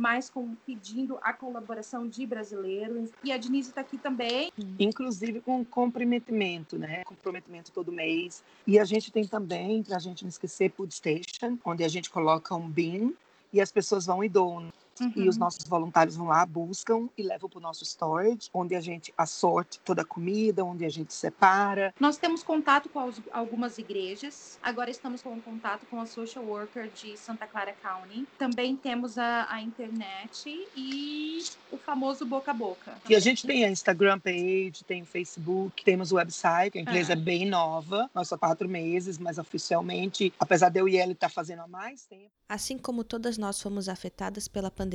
mas 0.00 0.32
pedindo 0.64 1.18
a 1.20 1.30
colaboração 1.34 2.08
de 2.08 2.24
brasileiros. 2.24 3.10
E 3.22 3.30
a 3.30 3.36
Denise 3.36 3.68
está 3.68 3.82
aqui 3.82 3.98
também. 3.98 4.50
Inclusive 4.78 5.42
com 5.42 5.62
comprometimento, 5.62 6.78
né? 6.78 7.04
Comprometimento 7.04 7.70
todo 7.70 7.92
mês. 7.92 8.42
E 8.66 8.78
a 8.78 8.84
gente 8.86 9.12
tem 9.12 9.26
também, 9.26 9.82
para 9.82 9.96
a 9.96 10.00
gente 10.00 10.24
não 10.24 10.30
esquecer, 10.30 10.72
Food 10.72 10.94
Station, 10.94 11.58
onde 11.62 11.84
a 11.84 11.88
gente 11.88 12.08
coloca 12.08 12.54
um 12.54 12.66
bin 12.66 13.14
e 13.52 13.60
as 13.60 13.70
pessoas 13.70 14.06
vão 14.06 14.24
e 14.24 14.28
doam. 14.30 14.72
Uhum. 15.00 15.12
E 15.16 15.28
os 15.28 15.36
uhum. 15.36 15.40
nossos 15.40 15.66
voluntários 15.66 16.16
vão 16.16 16.26
lá, 16.26 16.44
buscam 16.44 17.08
e 17.16 17.22
levam 17.22 17.48
para 17.48 17.58
o 17.58 17.62
nosso 17.62 17.84
storage, 17.84 18.50
onde 18.52 18.74
a 18.74 18.80
gente 18.80 19.12
assorte 19.16 19.80
toda 19.80 20.02
a 20.02 20.04
comida, 20.04 20.64
onde 20.64 20.84
a 20.84 20.88
gente 20.88 21.12
separa. 21.12 21.94
Nós 21.98 22.16
temos 22.16 22.42
contato 22.42 22.88
com 22.88 23.00
as, 23.00 23.20
algumas 23.32 23.78
igrejas, 23.78 24.58
agora 24.62 24.90
estamos 24.90 25.22
com 25.22 25.40
contato 25.40 25.86
com 25.86 26.00
a 26.00 26.06
social 26.06 26.44
worker 26.44 26.88
de 26.90 27.16
Santa 27.16 27.46
Clara 27.46 27.74
County. 27.82 28.26
Também 28.38 28.76
temos 28.76 29.18
a, 29.18 29.46
a 29.50 29.60
internet 29.60 30.68
e 30.76 31.42
o 31.70 31.76
famoso 31.76 32.24
boca 32.26 32.50
a 32.50 32.54
boca. 32.54 32.96
E 33.08 33.14
a 33.14 33.20
gente 33.20 33.46
tem 33.46 33.64
a 33.64 33.70
Instagram 33.70 34.18
page, 34.18 34.84
tem 34.86 35.02
o 35.02 35.06
Facebook, 35.06 35.84
temos 35.84 36.12
o 36.12 36.16
website, 36.16 36.78
a 36.78 36.80
empresa 36.80 37.12
ah. 37.12 37.14
é 37.14 37.16
bem 37.16 37.46
nova, 37.46 38.10
nós 38.14 38.28
só 38.28 38.36
quatro 38.36 38.68
meses, 38.68 39.18
mas 39.18 39.38
oficialmente, 39.38 40.32
apesar 40.38 40.68
de 40.68 40.80
eu 40.80 40.88
e 40.88 40.96
ele 40.96 41.12
estar 41.12 41.28
tá 41.28 41.32
fazendo 41.32 41.60
há 41.60 41.68
mais 41.68 42.06
tempo. 42.06 42.30
Assim 42.48 42.76
como 42.76 43.04
todas 43.04 43.38
nós 43.38 43.62
fomos 43.62 43.88
afetadas 43.88 44.48
pela 44.48 44.70
pandemia, 44.70 44.89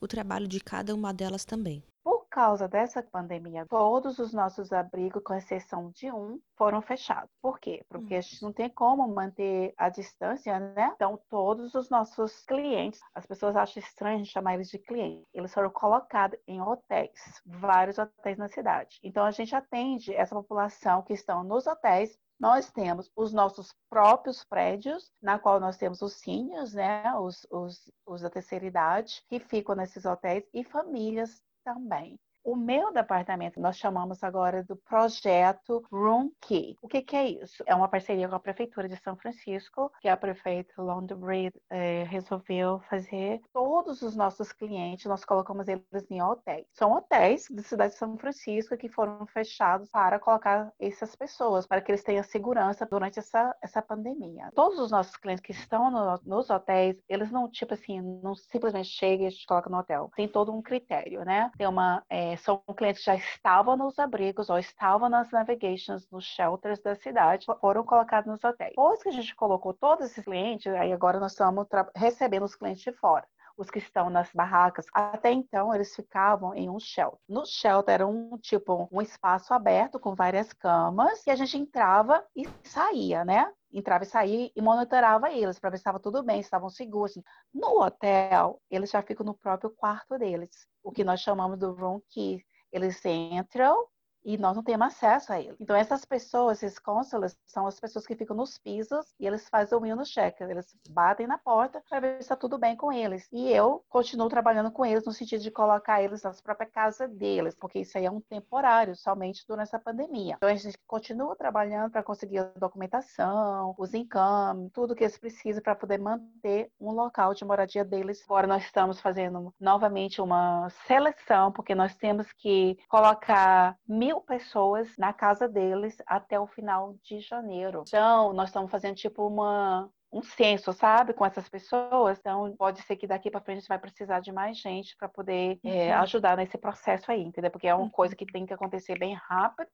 o 0.00 0.06
trabalho 0.06 0.46
de 0.46 0.60
cada 0.60 0.94
uma 0.94 1.12
delas 1.12 1.44
também. 1.44 1.82
Por 2.02 2.26
causa 2.28 2.68
dessa 2.68 3.02
pandemia, 3.02 3.64
todos 3.64 4.18
os 4.18 4.34
nossos 4.34 4.72
abrigos, 4.72 5.22
com 5.22 5.34
exceção 5.34 5.90
de 5.94 6.10
um, 6.10 6.40
foram 6.56 6.82
fechados. 6.82 7.30
Por 7.40 7.58
quê? 7.58 7.84
Porque 7.88 8.16
a 8.16 8.20
gente 8.20 8.42
não 8.42 8.52
tem 8.52 8.68
como 8.68 9.06
manter 9.06 9.72
a 9.78 9.88
distância, 9.88 10.58
né? 10.58 10.92
Então, 10.94 11.18
todos 11.30 11.74
os 11.74 11.88
nossos 11.88 12.44
clientes, 12.44 13.00
as 13.14 13.24
pessoas 13.24 13.56
acham 13.56 13.80
estranho 13.80 14.16
a 14.16 14.18
gente 14.18 14.32
chamar 14.32 14.54
eles 14.54 14.68
de 14.68 14.78
clientes, 14.78 15.24
eles 15.32 15.54
foram 15.54 15.70
colocados 15.70 16.38
em 16.46 16.60
hotéis, 16.60 17.40
vários 17.46 17.98
hotéis 17.98 18.36
na 18.36 18.48
cidade. 18.48 18.98
Então, 19.02 19.24
a 19.24 19.30
gente 19.30 19.54
atende 19.54 20.12
essa 20.12 20.34
população 20.34 21.02
que 21.02 21.12
estão 21.12 21.44
nos 21.44 21.66
hotéis 21.66 22.18
nós 22.38 22.70
temos 22.70 23.10
os 23.16 23.32
nossos 23.32 23.74
próprios 23.88 24.44
prédios, 24.44 25.12
na 25.22 25.38
qual 25.38 25.60
nós 25.60 25.76
temos 25.76 26.02
os 26.02 26.14
seniors, 26.14 26.74
né, 26.74 27.14
os, 27.18 27.46
os, 27.50 27.90
os 28.06 28.20
da 28.22 28.30
terceira 28.30 28.66
idade, 28.66 29.22
que 29.28 29.38
ficam 29.38 29.74
nesses 29.74 30.04
hotéis, 30.04 30.44
e 30.52 30.64
famílias 30.64 31.42
também. 31.64 32.18
O 32.44 32.56
meu 32.56 32.92
departamento, 32.92 33.58
nós 33.58 33.78
chamamos 33.78 34.22
agora 34.22 34.62
do 34.62 34.76
projeto 34.76 35.82
Room 35.90 36.30
Key. 36.42 36.76
O 36.82 36.86
que, 36.86 37.00
que 37.00 37.16
é 37.16 37.26
isso? 37.26 37.64
É 37.66 37.74
uma 37.74 37.88
parceria 37.88 38.28
com 38.28 38.34
a 38.34 38.40
Prefeitura 38.40 38.86
de 38.86 38.98
São 38.98 39.16
Francisco, 39.16 39.90
que 39.98 40.08
a 40.08 40.16
prefeita 40.16 40.82
London 40.82 41.16
Breed 41.16 41.54
eh, 41.70 42.04
resolveu 42.04 42.80
fazer. 42.90 43.40
Todos 43.50 44.02
os 44.02 44.14
nossos 44.14 44.52
clientes, 44.52 45.06
nós 45.06 45.24
colocamos 45.24 45.68
eles 45.68 45.84
em 46.10 46.22
hotéis. 46.22 46.66
São 46.74 46.92
hotéis 46.92 47.46
da 47.50 47.62
cidade 47.62 47.94
de 47.94 47.98
São 47.98 48.18
Francisco 48.18 48.76
que 48.76 48.90
foram 48.90 49.26
fechados 49.26 49.88
para 49.88 50.18
colocar 50.18 50.70
essas 50.78 51.16
pessoas, 51.16 51.66
para 51.66 51.80
que 51.80 51.92
eles 51.92 52.04
tenham 52.04 52.22
segurança 52.22 52.84
durante 52.84 53.18
essa, 53.18 53.56
essa 53.62 53.80
pandemia. 53.80 54.50
Todos 54.54 54.78
os 54.78 54.90
nossos 54.90 55.16
clientes 55.16 55.42
que 55.42 55.52
estão 55.52 55.90
no, 55.90 56.20
nos 56.26 56.50
hotéis, 56.50 57.02
eles 57.08 57.30
não, 57.30 57.48
tipo 57.48 57.72
assim, 57.72 58.02
não 58.22 58.34
simplesmente 58.34 58.90
chegam 58.90 59.24
e 59.24 59.28
a 59.28 59.30
gente 59.30 59.46
coloca 59.46 59.70
no 59.70 59.78
hotel. 59.78 60.10
Tem 60.14 60.28
todo 60.28 60.52
um 60.52 60.60
critério, 60.60 61.24
né? 61.24 61.50
Tem 61.56 61.66
uma 61.66 62.02
são 62.36 62.62
clientes 62.76 63.04
que 63.04 63.06
já 63.06 63.16
estavam 63.16 63.76
nos 63.76 63.98
abrigos 63.98 64.50
ou 64.50 64.58
estavam 64.58 65.08
nas 65.08 65.30
navigations, 65.30 66.08
nos 66.10 66.24
shelters 66.24 66.80
da 66.80 66.94
cidade, 66.94 67.46
foram 67.60 67.84
colocados 67.84 68.30
nos 68.30 68.42
hotéis. 68.42 68.70
Depois 68.70 69.02
que 69.02 69.08
a 69.08 69.12
gente 69.12 69.34
colocou 69.34 69.74
todos 69.74 70.06
esses 70.06 70.24
clientes, 70.24 70.72
aí 70.74 70.92
agora 70.92 71.20
nós 71.20 71.32
estamos 71.32 71.66
recebendo 71.94 72.44
os 72.44 72.54
clientes 72.54 72.82
de 72.82 72.92
fora 72.92 73.26
os 73.56 73.70
que 73.70 73.78
estão 73.78 74.10
nas 74.10 74.30
barracas. 74.32 74.86
Até 74.92 75.30
então, 75.30 75.74
eles 75.74 75.94
ficavam 75.94 76.54
em 76.54 76.68
um 76.68 76.78
shelter. 76.80 77.18
No 77.28 77.46
shelter 77.46 77.94
era 77.94 78.06
um 78.06 78.36
tipo 78.38 78.88
um 78.90 79.00
espaço 79.00 79.54
aberto 79.54 79.98
com 79.98 80.14
várias 80.14 80.52
camas 80.52 81.24
e 81.26 81.30
a 81.30 81.36
gente 81.36 81.56
entrava 81.56 82.24
e 82.34 82.48
saía, 82.62 83.24
né? 83.24 83.50
Entrava 83.74 84.04
e 84.04 84.06
saía 84.06 84.50
e 84.54 84.62
monitorava 84.62 85.32
eles 85.32 85.58
para 85.58 85.70
ver 85.70 85.78
se 85.78 85.80
estava 85.80 85.98
tudo 85.98 86.22
bem, 86.22 86.36
se 86.36 86.46
estavam 86.46 86.70
seguros. 86.70 87.18
No 87.52 87.82
hotel, 87.82 88.62
eles 88.70 88.90
já 88.90 89.02
ficam 89.02 89.26
no 89.26 89.34
próprio 89.34 89.70
quarto 89.70 90.16
deles 90.16 90.68
o 90.82 90.92
que 90.92 91.02
nós 91.02 91.20
chamamos 91.20 91.58
do 91.58 91.74
room 91.74 92.00
key. 92.08 92.44
Eles 92.70 93.04
entram 93.04 93.88
e 94.24 94.38
nós 94.38 94.56
não 94.56 94.62
temos 94.62 94.86
acesso 94.86 95.32
a 95.32 95.40
ele. 95.40 95.56
Então, 95.60 95.76
essas 95.76 96.04
pessoas, 96.04 96.62
esses 96.62 96.78
consulas, 96.78 97.36
são 97.46 97.66
as 97.66 97.78
pessoas 97.78 98.06
que 98.06 98.16
ficam 98.16 98.36
nos 98.36 98.58
pisos 98.58 99.14
e 99.20 99.26
eles 99.26 99.48
fazem 99.48 99.76
o 99.76 99.80
window 99.82 100.04
check. 100.04 100.40
Eles 100.40 100.74
batem 100.90 101.26
na 101.26 101.38
porta 101.38 101.82
para 101.88 102.00
ver 102.00 102.14
se 102.14 102.20
está 102.20 102.36
tudo 102.36 102.58
bem 102.58 102.76
com 102.76 102.92
eles. 102.92 103.28
E 103.32 103.50
eu 103.50 103.84
continuo 103.88 104.28
trabalhando 104.28 104.70
com 104.70 104.84
eles 104.84 105.04
no 105.04 105.12
sentido 105.12 105.42
de 105.42 105.50
colocar 105.50 106.02
eles 106.02 106.22
nas 106.22 106.40
próprias 106.40 106.70
casas 106.70 107.10
deles, 107.10 107.54
porque 107.54 107.80
isso 107.80 107.98
aí 107.98 108.06
é 108.06 108.10
um 108.10 108.20
temporário, 108.20 108.96
somente 108.96 109.44
durante 109.46 109.68
essa 109.68 109.78
pandemia. 109.78 110.34
Então, 110.36 110.48
a 110.48 110.54
gente 110.54 110.78
continua 110.86 111.36
trabalhando 111.36 111.90
para 111.90 112.02
conseguir 112.02 112.38
a 112.38 112.52
documentação, 112.56 113.74
os 113.78 113.94
encames, 113.94 114.70
tudo 114.72 114.94
que 114.94 115.04
eles 115.04 115.18
precisam 115.18 115.62
para 115.62 115.74
poder 115.74 115.98
manter 115.98 116.70
um 116.80 116.92
local 116.92 117.34
de 117.34 117.44
moradia 117.44 117.84
deles. 117.84 118.22
Agora, 118.24 118.46
nós 118.46 118.64
estamos 118.64 119.00
fazendo 119.00 119.52
novamente 119.60 120.20
uma 120.20 120.68
seleção, 120.86 121.52
porque 121.52 121.74
nós 121.74 121.94
temos 121.96 122.32
que 122.32 122.78
colocar 122.88 123.76
mil 123.86 124.13
mil 124.14 124.20
pessoas 124.20 124.96
na 124.96 125.12
casa 125.12 125.48
deles 125.48 125.96
até 126.06 126.38
o 126.38 126.46
final 126.46 126.94
de 127.02 127.20
janeiro. 127.20 127.84
Então, 127.86 128.32
nós 128.32 128.48
estamos 128.48 128.70
fazendo 128.70 128.94
tipo 128.94 129.26
uma, 129.26 129.90
um 130.12 130.22
censo, 130.22 130.72
sabe, 130.72 131.12
com 131.12 131.26
essas 131.26 131.48
pessoas. 131.48 132.18
Então, 132.18 132.54
pode 132.56 132.80
ser 132.82 132.96
que 132.96 133.06
daqui 133.06 133.30
para 133.30 133.40
frente 133.40 133.58
a 133.58 133.60
gente 133.60 133.68
vai 133.68 133.78
precisar 133.78 134.20
de 134.20 134.32
mais 134.32 134.58
gente 134.58 134.96
para 134.96 135.08
poder 135.08 135.58
é, 135.64 135.92
ajudar 135.94 136.36
nesse 136.36 136.56
processo 136.56 137.10
aí, 137.10 137.22
entendeu? 137.22 137.50
Porque 137.50 137.66
é 137.66 137.74
uma 137.74 137.90
coisa 137.90 138.14
que 138.14 138.26
tem 138.26 138.46
que 138.46 138.54
acontecer 138.54 138.98
bem 138.98 139.14
rápido. 139.14 139.68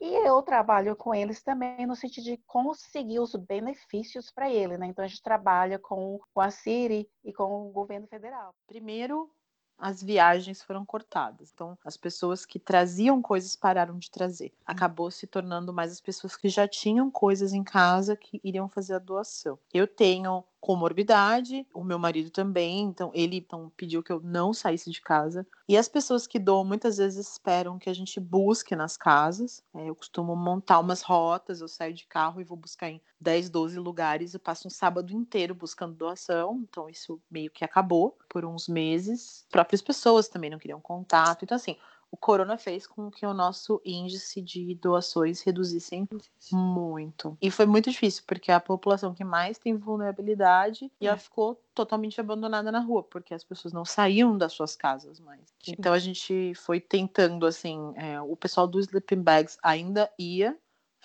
E 0.00 0.28
eu 0.28 0.42
trabalho 0.42 0.94
com 0.94 1.14
eles 1.14 1.42
também 1.42 1.86
no 1.86 1.96
sentido 1.96 2.24
de 2.24 2.36
conseguir 2.46 3.20
os 3.20 3.34
benefícios 3.34 4.30
para 4.30 4.50
ele, 4.50 4.76
né? 4.76 4.86
Então, 4.86 5.04
a 5.04 5.08
gente 5.08 5.22
trabalha 5.22 5.78
com, 5.78 6.18
com 6.34 6.40
a 6.40 6.50
Siri 6.50 7.08
e 7.24 7.32
com 7.32 7.68
o 7.68 7.72
governo 7.72 8.06
federal. 8.08 8.52
Primeiro, 8.66 9.30
as 9.78 10.02
viagens 10.02 10.62
foram 10.62 10.84
cortadas. 10.84 11.50
Então, 11.54 11.76
as 11.84 11.96
pessoas 11.96 12.46
que 12.46 12.58
traziam 12.58 13.20
coisas 13.20 13.54
pararam 13.54 13.98
de 13.98 14.10
trazer. 14.10 14.48
Hum. 14.48 14.62
Acabou 14.66 15.10
se 15.10 15.26
tornando 15.26 15.72
mais 15.72 15.92
as 15.92 16.00
pessoas 16.00 16.36
que 16.36 16.48
já 16.48 16.66
tinham 16.66 17.10
coisas 17.10 17.52
em 17.52 17.62
casa 17.62 18.16
que 18.16 18.40
iriam 18.42 18.68
fazer 18.68 18.94
a 18.94 18.98
doação. 18.98 19.58
Eu 19.72 19.86
tenho 19.86 20.44
comorbidade, 20.66 21.64
o 21.72 21.84
meu 21.84 21.96
marido 21.96 22.28
também, 22.28 22.80
então 22.80 23.12
ele 23.14 23.36
então, 23.36 23.70
pediu 23.76 24.02
que 24.02 24.10
eu 24.10 24.20
não 24.20 24.52
saísse 24.52 24.90
de 24.90 25.00
casa. 25.00 25.46
E 25.68 25.76
as 25.76 25.88
pessoas 25.88 26.26
que 26.26 26.40
doam 26.40 26.64
muitas 26.64 26.96
vezes 26.96 27.30
esperam 27.30 27.78
que 27.78 27.88
a 27.88 27.94
gente 27.94 28.18
busque 28.18 28.74
nas 28.74 28.96
casas. 28.96 29.62
É, 29.72 29.88
eu 29.88 29.94
costumo 29.94 30.34
montar 30.34 30.80
umas 30.80 31.02
rotas, 31.02 31.60
eu 31.60 31.68
saio 31.68 31.94
de 31.94 32.04
carro 32.06 32.40
e 32.40 32.44
vou 32.44 32.56
buscar 32.56 32.90
em 32.90 33.00
10, 33.20 33.48
12 33.48 33.78
lugares, 33.78 34.34
eu 34.34 34.40
passo 34.40 34.66
um 34.66 34.70
sábado 34.70 35.12
inteiro 35.12 35.54
buscando 35.54 35.94
doação, 35.94 36.66
então 36.68 36.88
isso 36.90 37.22
meio 37.30 37.50
que 37.50 37.64
acabou 37.64 38.18
por 38.28 38.44
uns 38.44 38.66
meses. 38.66 39.44
As 39.44 39.52
próprias 39.52 39.80
pessoas 39.80 40.26
também 40.26 40.50
não 40.50 40.58
queriam 40.58 40.80
contato, 40.80 41.44
então 41.44 41.54
assim, 41.54 41.76
o 42.10 42.16
corona 42.16 42.56
fez 42.56 42.86
com 42.86 43.10
que 43.10 43.26
o 43.26 43.34
nosso 43.34 43.80
índice 43.84 44.40
de 44.40 44.74
doações 44.74 45.42
reduzissem 45.42 46.08
muito. 46.52 47.36
E 47.40 47.50
foi 47.50 47.66
muito 47.66 47.90
difícil, 47.90 48.22
porque 48.26 48.50
é 48.50 48.54
a 48.54 48.60
população 48.60 49.14
que 49.14 49.24
mais 49.24 49.58
tem 49.58 49.76
vulnerabilidade 49.76 50.90
ela 51.00 51.16
é. 51.16 51.18
ficou 51.18 51.60
totalmente 51.74 52.20
abandonada 52.20 52.72
na 52.72 52.80
rua, 52.80 53.02
porque 53.02 53.34
as 53.34 53.44
pessoas 53.44 53.72
não 53.72 53.84
saíam 53.84 54.36
das 54.36 54.52
suas 54.52 54.74
casas 54.74 55.20
mais. 55.20 55.42
Então 55.66 55.92
a 55.92 55.98
gente 55.98 56.54
foi 56.54 56.80
tentando, 56.80 57.44
assim, 57.46 57.92
é, 57.96 58.20
o 58.20 58.36
pessoal 58.36 58.66
do 58.66 58.80
Sleeping 58.80 59.22
Bags 59.22 59.58
ainda 59.62 60.10
ia, 60.18 60.56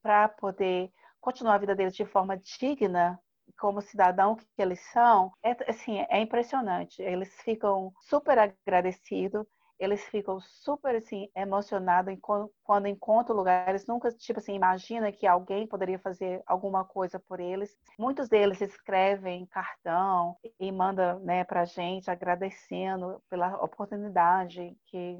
para 0.00 0.28
poder 0.28 0.92
continuar 1.20 1.56
a 1.56 1.58
vida 1.58 1.74
deles 1.74 1.96
de 1.96 2.04
forma 2.04 2.36
digna, 2.36 3.20
como 3.60 3.82
cidadão 3.82 4.36
que 4.36 4.46
eles 4.58 4.80
são, 4.90 5.30
é, 5.42 5.54
assim, 5.70 5.98
é 6.08 6.18
impressionante. 6.20 7.02
Eles 7.02 7.30
ficam 7.42 7.92
super 8.00 8.38
agradecidos, 8.38 9.46
eles 9.78 10.02
ficam 10.04 10.40
super 10.40 10.96
assim 10.96 11.28
emocionados 11.34 12.16
quando, 12.20 12.86
encontram 12.86 13.36
lugar. 13.36 13.68
Eles 13.68 13.86
nunca 13.86 14.10
tipo 14.12 14.38
assim 14.38 14.54
imagina 14.54 15.12
que 15.12 15.26
alguém 15.26 15.66
poderia 15.66 15.98
fazer 15.98 16.42
alguma 16.46 16.84
coisa 16.84 17.18
por 17.18 17.40
eles. 17.40 17.76
Muitos 17.98 18.28
deles 18.28 18.60
escrevem 18.60 19.46
cartão 19.46 20.36
e 20.58 20.70
mandam 20.72 21.20
né 21.20 21.44
para 21.44 21.64
gente 21.64 22.10
agradecendo 22.10 23.22
pela 23.28 23.56
oportunidade 23.62 24.76
que 24.86 25.18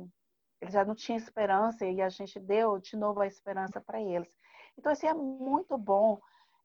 eles 0.61 0.75
já 0.75 0.85
não 0.85 0.95
tinham 0.95 1.17
esperança 1.17 1.87
e 1.87 2.03
a 2.03 2.09
gente 2.11 2.39
deu 2.39 2.79
de 2.79 2.97
novo 2.97 3.21
a 3.21 3.27
esperança 3.27 3.81
para 3.81 4.01
eles. 4.01 4.29
Então, 4.79 4.93
assim, 4.93 5.07
é 5.07 5.15
muito 5.15 5.77
bom 5.79 6.19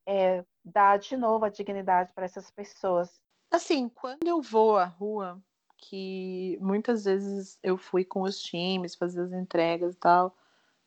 é, 0.06 0.44
dar 0.64 0.98
de 0.98 1.18
novo 1.18 1.46
a 1.46 1.50
dignidade 1.50 2.12
para 2.14 2.26
essas 2.26 2.50
pessoas. 2.52 3.20
Assim, 3.52 3.90
quando 3.90 4.28
eu 4.28 4.42
vou 4.42 4.78
à 4.78 4.86
rua, 4.86 5.42
que 5.78 6.58
muitas 6.62 7.06
vezes 7.06 7.60
eu 7.62 7.78
fui 7.78 8.04
com 8.04 8.22
os 8.22 8.40
times 8.40 8.96
fazer 8.96 9.22
as 9.22 9.32
entregas 9.32 9.96
e 9.96 9.98
tal, 9.98 10.36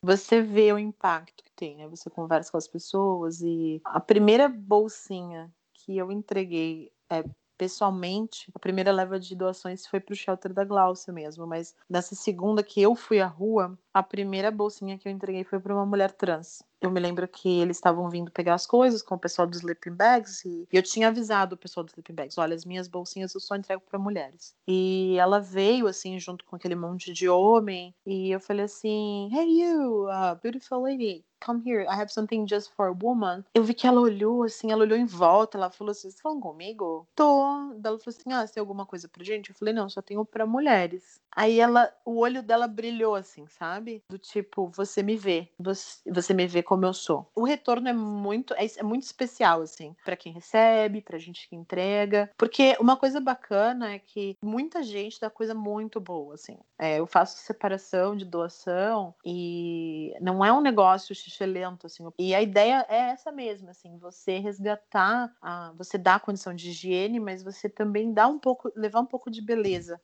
você 0.03 0.41
vê 0.41 0.73
o 0.73 0.79
impacto 0.79 1.43
que 1.43 1.53
tem, 1.53 1.77
né? 1.77 1.89
Você 1.89 2.09
conversa 2.09 2.51
com 2.51 2.59
as 2.59 2.69
pessoas 2.69 3.41
e 3.41 3.81
a 3.85 4.01
primeira 4.01 4.49
bolsinha 4.49 5.53
que 5.73 5.97
eu 5.97 6.13
entreguei 6.13 6.93
é, 7.11 7.25
pessoalmente, 7.57 8.51
a 8.55 8.59
primeira 8.59 8.93
leva 8.93 9.19
de 9.19 9.35
doações 9.35 9.87
foi 9.87 9.99
para 9.99 10.13
o 10.13 10.17
shelter 10.17 10.53
da 10.53 10.65
Glaucia 10.65 11.13
mesmo, 11.13 11.47
mas 11.47 11.75
nessa 11.91 12.15
segunda 12.15 12.63
que 12.63 12.81
eu 12.81 12.95
fui 12.95 13.21
à 13.21 13.27
rua, 13.27 13.77
a 13.93 14.03
primeira 14.03 14.51
bolsinha 14.51 14.97
que 14.97 15.09
eu 15.09 15.13
entreguei 15.13 15.43
foi 15.43 15.59
para 15.59 15.75
uma 15.75 15.85
mulher 15.85 16.13
trans 16.13 16.63
eu 16.81 16.91
me 16.91 17.01
lembro 17.01 17.27
que 17.27 17.61
eles 17.61 17.77
estavam 17.77 18.09
vindo 18.09 18.31
pegar 18.31 18.55
as 18.55 18.67
coisas 18.67 19.03
com 19.03 19.15
o 19.15 19.19
pessoal 19.19 19.47
dos 19.47 19.59
sleeping 19.59 19.93
bags 19.93 20.45
e 20.45 20.67
eu 20.73 20.83
tinha 20.83 21.09
avisado 21.09 21.55
o 21.55 21.59
pessoal 21.59 21.85
dos 21.85 21.93
sleeping 21.93 22.15
bags, 22.15 22.39
olha, 22.39 22.55
as 22.55 22.65
minhas 22.65 22.89
bolsinhas 22.89 23.35
eu 23.35 23.41
só 23.41 23.57
entrego 23.57 23.83
para 23.89 23.99
mulheres. 23.99 24.55
E 24.67 25.17
ela 25.19 25.41
veio 25.41 25.87
assim 25.87 26.19
junto 26.19 26.45
com 26.45 26.57
aquele 26.57 26.75
monte 26.75 27.13
de 27.13 27.29
homem 27.29 27.95
e 28.07 28.31
eu 28.31 28.41
falei 28.41 28.65
assim, 28.65 29.31
hey 29.33 29.63
you, 29.63 30.07
uh, 30.07 30.39
beautiful 30.43 30.83
lady, 30.83 31.25
come 31.41 31.63
here, 31.65 31.85
I 31.85 31.95
have 31.95 32.11
something 32.11 32.47
just 32.47 32.73
for 32.73 32.89
a 32.89 32.93
woman. 32.93 33.45
Eu 33.55 33.65
vi 33.65 33.75
que 33.75 33.87
ela 33.87 34.01
olhou 34.01 34.43
assim, 34.43 34.73
ela 34.73 34.83
olhou 34.83 34.99
em 34.99 35.07
volta, 35.07 35.57
ela 35.57 35.71
falou 35.71 35.93
assim, 35.93 36.11
você 36.11 36.17
tá 36.17 36.23
falando 36.23 36.41
comigo? 36.41 37.07
Tô. 37.15 37.43
Ela 37.85 37.99
falou 37.99 38.03
assim, 38.07 38.33
ah, 38.33 38.47
você 38.47 38.55
tem 38.55 38.61
alguma 38.61 38.87
coisa 38.87 39.09
pra 39.09 39.25
gente? 39.25 39.51
Eu 39.51 39.57
falei, 39.57 39.75
não, 39.75 39.89
só 39.89 40.03
tenho 40.03 40.25
pra 40.25 40.47
mulheres. 40.47 41.21
Aí 41.35 41.61
ela, 41.61 41.93
o 42.05 42.19
olho 42.19 42.43
dela 42.43 42.67
brilhou 42.67 43.15
assim, 43.15 43.47
sabe? 43.47 44.03
Do 44.11 44.19
tipo, 44.19 44.69
você 44.69 45.03
me 45.03 45.17
vê, 45.17 45.49
você, 45.59 45.99
você 46.11 46.35
me 46.35 46.47
vê 46.47 46.63
como 46.69 46.85
eu 46.85 46.93
sou. 46.93 47.27
O 47.35 47.45
retorno 47.45 47.89
é 47.89 47.95
muito, 47.95 48.53
é, 48.53 48.67
é 48.77 48.83
muito 48.83 49.05
especial 49.05 49.63
assim, 49.63 49.97
para 50.05 50.15
quem 50.15 50.35
recebe, 50.35 51.01
pra 51.01 51.17
gente 51.17 51.49
que 51.49 51.57
entrega, 51.57 52.31
porque 52.37 52.77
uma 52.79 52.95
coisa 52.95 53.19
bacana 53.23 53.95
é 53.95 53.99
que 53.99 54.37
muita 54.45 54.83
gente 54.83 55.19
dá 55.19 55.31
coisa 55.31 55.55
muito 55.55 55.99
boa 55.99 56.35
assim. 56.35 56.59
É, 56.79 56.99
eu 56.99 57.07
faço 57.07 57.39
separação 57.39 58.15
de 58.15 58.27
doação 58.27 59.15
e 59.25 60.15
não 60.21 60.45
é 60.45 60.53
um 60.53 60.61
negócio 60.61 61.17
lento, 61.47 61.87
assim. 61.87 62.07
E 62.19 62.35
a 62.35 62.43
ideia 62.43 62.85
é 62.87 63.13
essa 63.13 63.33
mesma, 63.33 63.71
assim, 63.71 63.97
você 63.97 64.39
resgatar, 64.39 65.35
a, 65.41 65.73
você 65.75 65.97
dá 65.97 66.17
a 66.17 66.21
condição 66.21 66.55
de 66.55 66.69
higiene, 66.69 67.19
mas 67.19 67.43
você 67.43 67.71
também 67.71 68.13
dá 68.13 68.29
um 68.29 68.39
pouco, 68.39 68.71
levar 68.77 69.01
um 69.01 69.07
pouco 69.07 69.31
de 69.31 69.41
beleza 69.41 69.99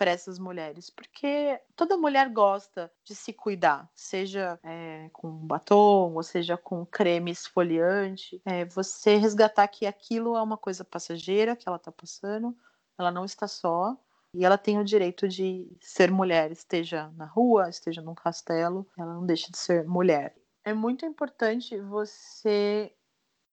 para 0.00 0.12
essas 0.12 0.38
mulheres, 0.38 0.88
porque 0.88 1.60
toda 1.76 1.98
mulher 1.98 2.30
gosta 2.30 2.90
de 3.04 3.14
se 3.14 3.34
cuidar, 3.34 3.86
seja 3.94 4.58
é, 4.62 5.10
com 5.12 5.30
batom, 5.30 6.14
ou 6.14 6.22
seja 6.22 6.56
com 6.56 6.86
creme 6.86 7.30
esfoliante. 7.30 8.40
É, 8.46 8.64
você 8.64 9.16
resgatar 9.16 9.68
que 9.68 9.84
aquilo 9.84 10.34
é 10.34 10.42
uma 10.42 10.56
coisa 10.56 10.82
passageira 10.82 11.54
que 11.54 11.68
ela 11.68 11.76
está 11.76 11.92
passando, 11.92 12.56
ela 12.98 13.10
não 13.10 13.26
está 13.26 13.46
só, 13.46 13.94
e 14.32 14.42
ela 14.42 14.56
tem 14.56 14.78
o 14.78 14.84
direito 14.84 15.28
de 15.28 15.70
ser 15.82 16.10
mulher, 16.10 16.50
esteja 16.50 17.10
na 17.16 17.26
rua, 17.26 17.68
esteja 17.68 18.00
num 18.00 18.14
castelo, 18.14 18.88
ela 18.96 19.12
não 19.12 19.26
deixa 19.26 19.52
de 19.52 19.58
ser 19.58 19.84
mulher 19.86 20.34
é 20.64 20.74
muito 20.74 21.04
importante 21.06 21.78
você 21.80 22.94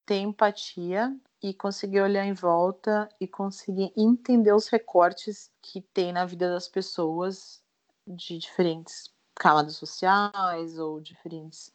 ter 0.05 0.19
empatia 0.19 1.15
e 1.41 1.53
conseguir 1.53 2.01
olhar 2.01 2.25
em 2.25 2.33
volta 2.33 3.07
e 3.19 3.27
conseguir 3.27 3.91
entender 3.95 4.53
os 4.53 4.67
recortes 4.67 5.51
que 5.61 5.81
tem 5.81 6.11
na 6.11 6.25
vida 6.25 6.49
das 6.49 6.67
pessoas 6.67 7.61
de 8.07 8.37
diferentes 8.37 9.13
camadas 9.35 9.75
sociais 9.75 10.79
ou 10.79 10.99
diferentes 10.99 11.71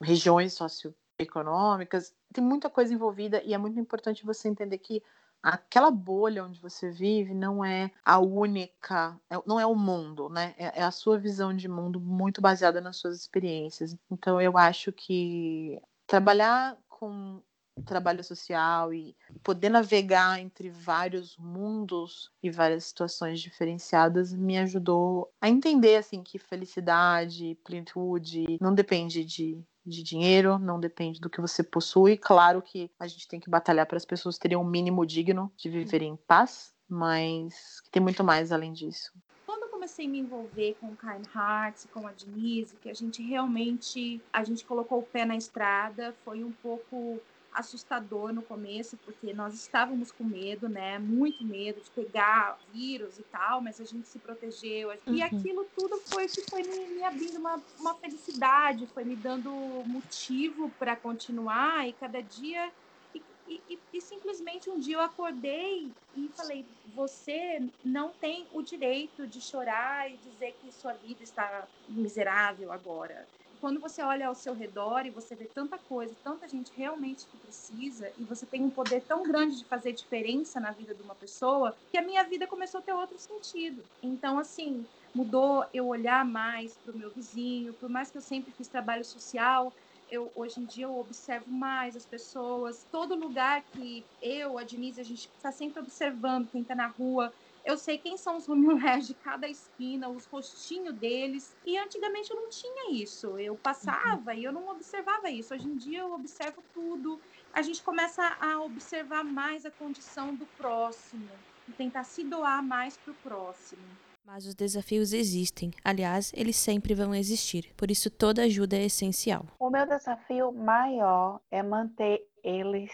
regiões 0.00 0.52
socioeconômicas. 0.52 2.14
Tem 2.32 2.44
muita 2.44 2.68
coisa 2.68 2.92
envolvida 2.92 3.42
e 3.42 3.54
é 3.54 3.58
muito 3.58 3.78
importante 3.78 4.26
você 4.26 4.48
entender 4.48 4.78
que 4.78 5.02
aquela 5.42 5.90
bolha 5.90 6.44
onde 6.44 6.60
você 6.60 6.90
vive 6.90 7.32
não 7.32 7.64
é 7.64 7.90
a 8.04 8.18
única, 8.18 9.18
é, 9.30 9.36
não 9.46 9.58
é 9.58 9.66
o 9.66 9.74
mundo, 9.74 10.28
né? 10.28 10.54
É, 10.58 10.80
é, 10.80 10.82
a 10.82 10.90
sua 10.90 11.18
visão 11.18 11.54
de 11.56 11.68
mundo 11.68 11.98
muito 11.98 12.40
baseada 12.40 12.80
nas 12.80 12.98
suas 12.98 13.16
experiências. 13.16 13.96
Então 14.10 14.40
eu 14.40 14.58
acho 14.58 14.92
que 14.92 15.80
trabalhar 16.06 16.76
com 16.88 17.42
trabalho 17.84 18.22
social 18.22 18.92
e 18.92 19.16
poder 19.42 19.68
navegar 19.68 20.40
entre 20.40 20.70
vários 20.70 21.36
mundos 21.36 22.30
e 22.42 22.50
várias 22.50 22.84
situações 22.84 23.40
diferenciadas 23.40 24.32
me 24.32 24.58
ajudou 24.58 25.32
a 25.40 25.48
entender 25.48 25.96
assim 25.96 26.22
que 26.22 26.38
felicidade, 26.38 27.58
plenitude 27.64 28.58
não 28.60 28.74
depende 28.74 29.24
de 29.24 29.64
de 29.84 30.02
dinheiro, 30.02 30.58
não 30.58 30.78
depende 30.78 31.20
do 31.20 31.30
que 31.30 31.40
você 31.40 31.62
possui. 31.62 32.16
Claro 32.16 32.62
que 32.62 32.90
a 32.98 33.06
gente 33.06 33.26
tem 33.26 33.40
que 33.40 33.50
batalhar 33.50 33.86
para 33.86 33.96
as 33.96 34.04
pessoas 34.04 34.38
terem 34.38 34.56
um 34.56 34.64
mínimo 34.64 35.04
digno 35.06 35.52
de 35.56 35.68
viver 35.68 36.02
em 36.02 36.16
paz, 36.16 36.74
mas 36.88 37.82
tem 37.90 38.02
muito 38.02 38.22
mais 38.22 38.52
além 38.52 38.72
disso. 38.72 39.12
Quando 39.46 39.64
eu 39.64 39.68
comecei 39.68 40.06
a 40.06 40.08
me 40.08 40.18
envolver 40.18 40.76
com 40.80 40.88
o 40.88 40.96
Kind 40.96 41.26
Hearts, 41.34 41.88
com 41.92 42.06
a 42.06 42.12
Denise, 42.12 42.76
que 42.76 42.88
a 42.88 42.94
gente 42.94 43.22
realmente 43.22 44.20
a 44.32 44.44
gente 44.44 44.64
colocou 44.64 44.98
o 45.00 45.02
pé 45.02 45.24
na 45.24 45.36
estrada, 45.36 46.14
foi 46.24 46.44
um 46.44 46.52
pouco 46.52 47.20
assustador 47.52 48.32
no 48.32 48.42
começo, 48.42 48.96
porque 48.98 49.32
nós 49.32 49.54
estávamos 49.54 50.12
com 50.12 50.24
medo, 50.24 50.68
né? 50.68 50.98
Muito 50.98 51.44
medo 51.44 51.80
de 51.80 51.90
pegar 51.90 52.58
vírus 52.72 53.18
e 53.18 53.22
tal, 53.24 53.60
mas 53.60 53.80
a 53.80 53.84
gente 53.84 54.06
se 54.06 54.18
protegeu. 54.18 54.88
Uhum. 54.88 55.14
E 55.14 55.22
aquilo 55.22 55.66
tudo 55.76 56.00
foi 56.06 56.28
que 56.28 56.42
foi 56.48 56.62
me, 56.62 56.86
me 56.94 57.04
abrindo 57.04 57.38
uma, 57.38 57.60
uma 57.78 57.94
felicidade, 57.94 58.86
foi 58.86 59.04
me 59.04 59.16
dando 59.16 59.50
motivo 59.86 60.70
para 60.78 60.94
continuar 60.96 61.88
e 61.88 61.92
cada 61.94 62.22
dia. 62.22 62.70
E, 63.14 63.60
e, 63.68 63.78
e, 63.92 64.00
simplesmente 64.00 64.70
um 64.70 64.78
dia 64.78 64.94
eu 64.94 65.00
acordei 65.00 65.90
e 66.16 66.30
falei: 66.36 66.64
você 66.94 67.60
não 67.84 68.10
tem 68.10 68.46
o 68.52 68.62
direito 68.62 69.26
de 69.26 69.40
chorar 69.40 70.08
e 70.08 70.16
dizer 70.18 70.56
que 70.60 70.72
sua 70.72 70.92
vida 70.92 71.24
está 71.24 71.66
miserável 71.88 72.72
agora 72.72 73.26
quando 73.60 73.80
você 73.80 74.02
olha 74.02 74.28
ao 74.28 74.34
seu 74.34 74.54
redor 74.54 75.06
e 75.06 75.10
você 75.10 75.36
vê 75.36 75.46
tanta 75.46 75.78
coisa, 75.78 76.16
tanta 76.22 76.48
gente 76.48 76.72
realmente 76.74 77.28
que 77.28 77.36
precisa, 77.38 78.12
e 78.16 78.24
você 78.24 78.46
tem 78.46 78.64
um 78.64 78.70
poder 78.70 79.02
tão 79.06 79.26
grande 79.26 79.58
de 79.58 79.66
fazer 79.66 79.92
diferença 79.92 80.58
na 80.60 80.72
vida 80.72 80.94
de 80.94 81.02
uma 81.02 81.14
pessoa, 81.14 81.76
que 81.90 81.98
a 81.98 82.02
minha 82.02 82.24
vida 82.24 82.46
começou 82.46 82.80
a 82.80 82.82
ter 82.82 82.92
outro 82.94 83.18
sentido. 83.18 83.88
Então, 84.02 84.38
assim, 84.38 84.88
mudou 85.14 85.64
eu 85.72 85.86
olhar 85.86 86.24
mais 86.24 86.78
para 86.78 86.92
o 86.92 86.96
meu 86.96 87.12
vizinho, 87.12 87.74
por 87.74 87.88
mais 87.90 88.10
que 88.10 88.16
eu 88.18 88.22
sempre 88.22 88.52
fiz 88.52 88.68
trabalho 88.68 89.04
social, 89.04 89.74
eu, 90.08 90.32
hoje 90.34 90.60
em 90.60 90.66
dia 90.66 90.84
eu 90.86 90.96
observo 90.96 91.50
mais 91.50 91.94
as 91.96 92.06
pessoas. 92.06 92.84
Todo 92.90 93.14
lugar 93.14 93.64
que 93.66 94.08
eu, 94.20 94.58
a 94.58 94.64
Denise, 94.64 95.00
a 95.00 95.04
gente 95.04 95.30
está 95.36 95.52
sempre 95.52 95.80
observando 95.80 96.48
quem 96.48 96.62
está 96.62 96.74
na 96.74 96.88
rua, 96.88 97.32
eu 97.64 97.76
sei 97.76 97.98
quem 97.98 98.16
são 98.16 98.36
os 98.36 98.46
rumilés 98.46 99.06
de 99.06 99.14
cada 99.14 99.48
esquina, 99.48 100.08
os 100.08 100.24
rostinhos 100.26 100.94
deles. 100.94 101.56
E 101.64 101.78
antigamente 101.78 102.30
eu 102.30 102.36
não 102.36 102.48
tinha 102.48 102.92
isso. 102.92 103.38
Eu 103.38 103.56
passava 103.56 104.32
uhum. 104.32 104.38
e 104.38 104.44
eu 104.44 104.52
não 104.52 104.68
observava 104.68 105.30
isso. 105.30 105.54
Hoje 105.54 105.68
em 105.68 105.76
dia 105.76 106.00
eu 106.00 106.12
observo 106.12 106.62
tudo. 106.72 107.20
A 107.52 107.62
gente 107.62 107.82
começa 107.82 108.36
a 108.40 108.60
observar 108.60 109.24
mais 109.24 109.66
a 109.66 109.70
condição 109.70 110.34
do 110.34 110.46
próximo 110.56 111.28
e 111.68 111.72
tentar 111.72 112.04
se 112.04 112.24
doar 112.24 112.62
mais 112.62 112.96
para 112.96 113.12
o 113.12 113.16
próximo. 113.16 113.82
Mas 114.24 114.46
os 114.46 114.54
desafios 114.54 115.12
existem. 115.12 115.72
Aliás, 115.84 116.30
eles 116.36 116.56
sempre 116.56 116.94
vão 116.94 117.14
existir. 117.14 117.72
Por 117.76 117.90
isso, 117.90 118.08
toda 118.08 118.42
ajuda 118.42 118.76
é 118.76 118.84
essencial. 118.84 119.44
O 119.58 119.70
meu 119.70 119.84
desafio 119.86 120.52
maior 120.52 121.40
é 121.50 121.62
manter 121.62 122.24
eles 122.44 122.92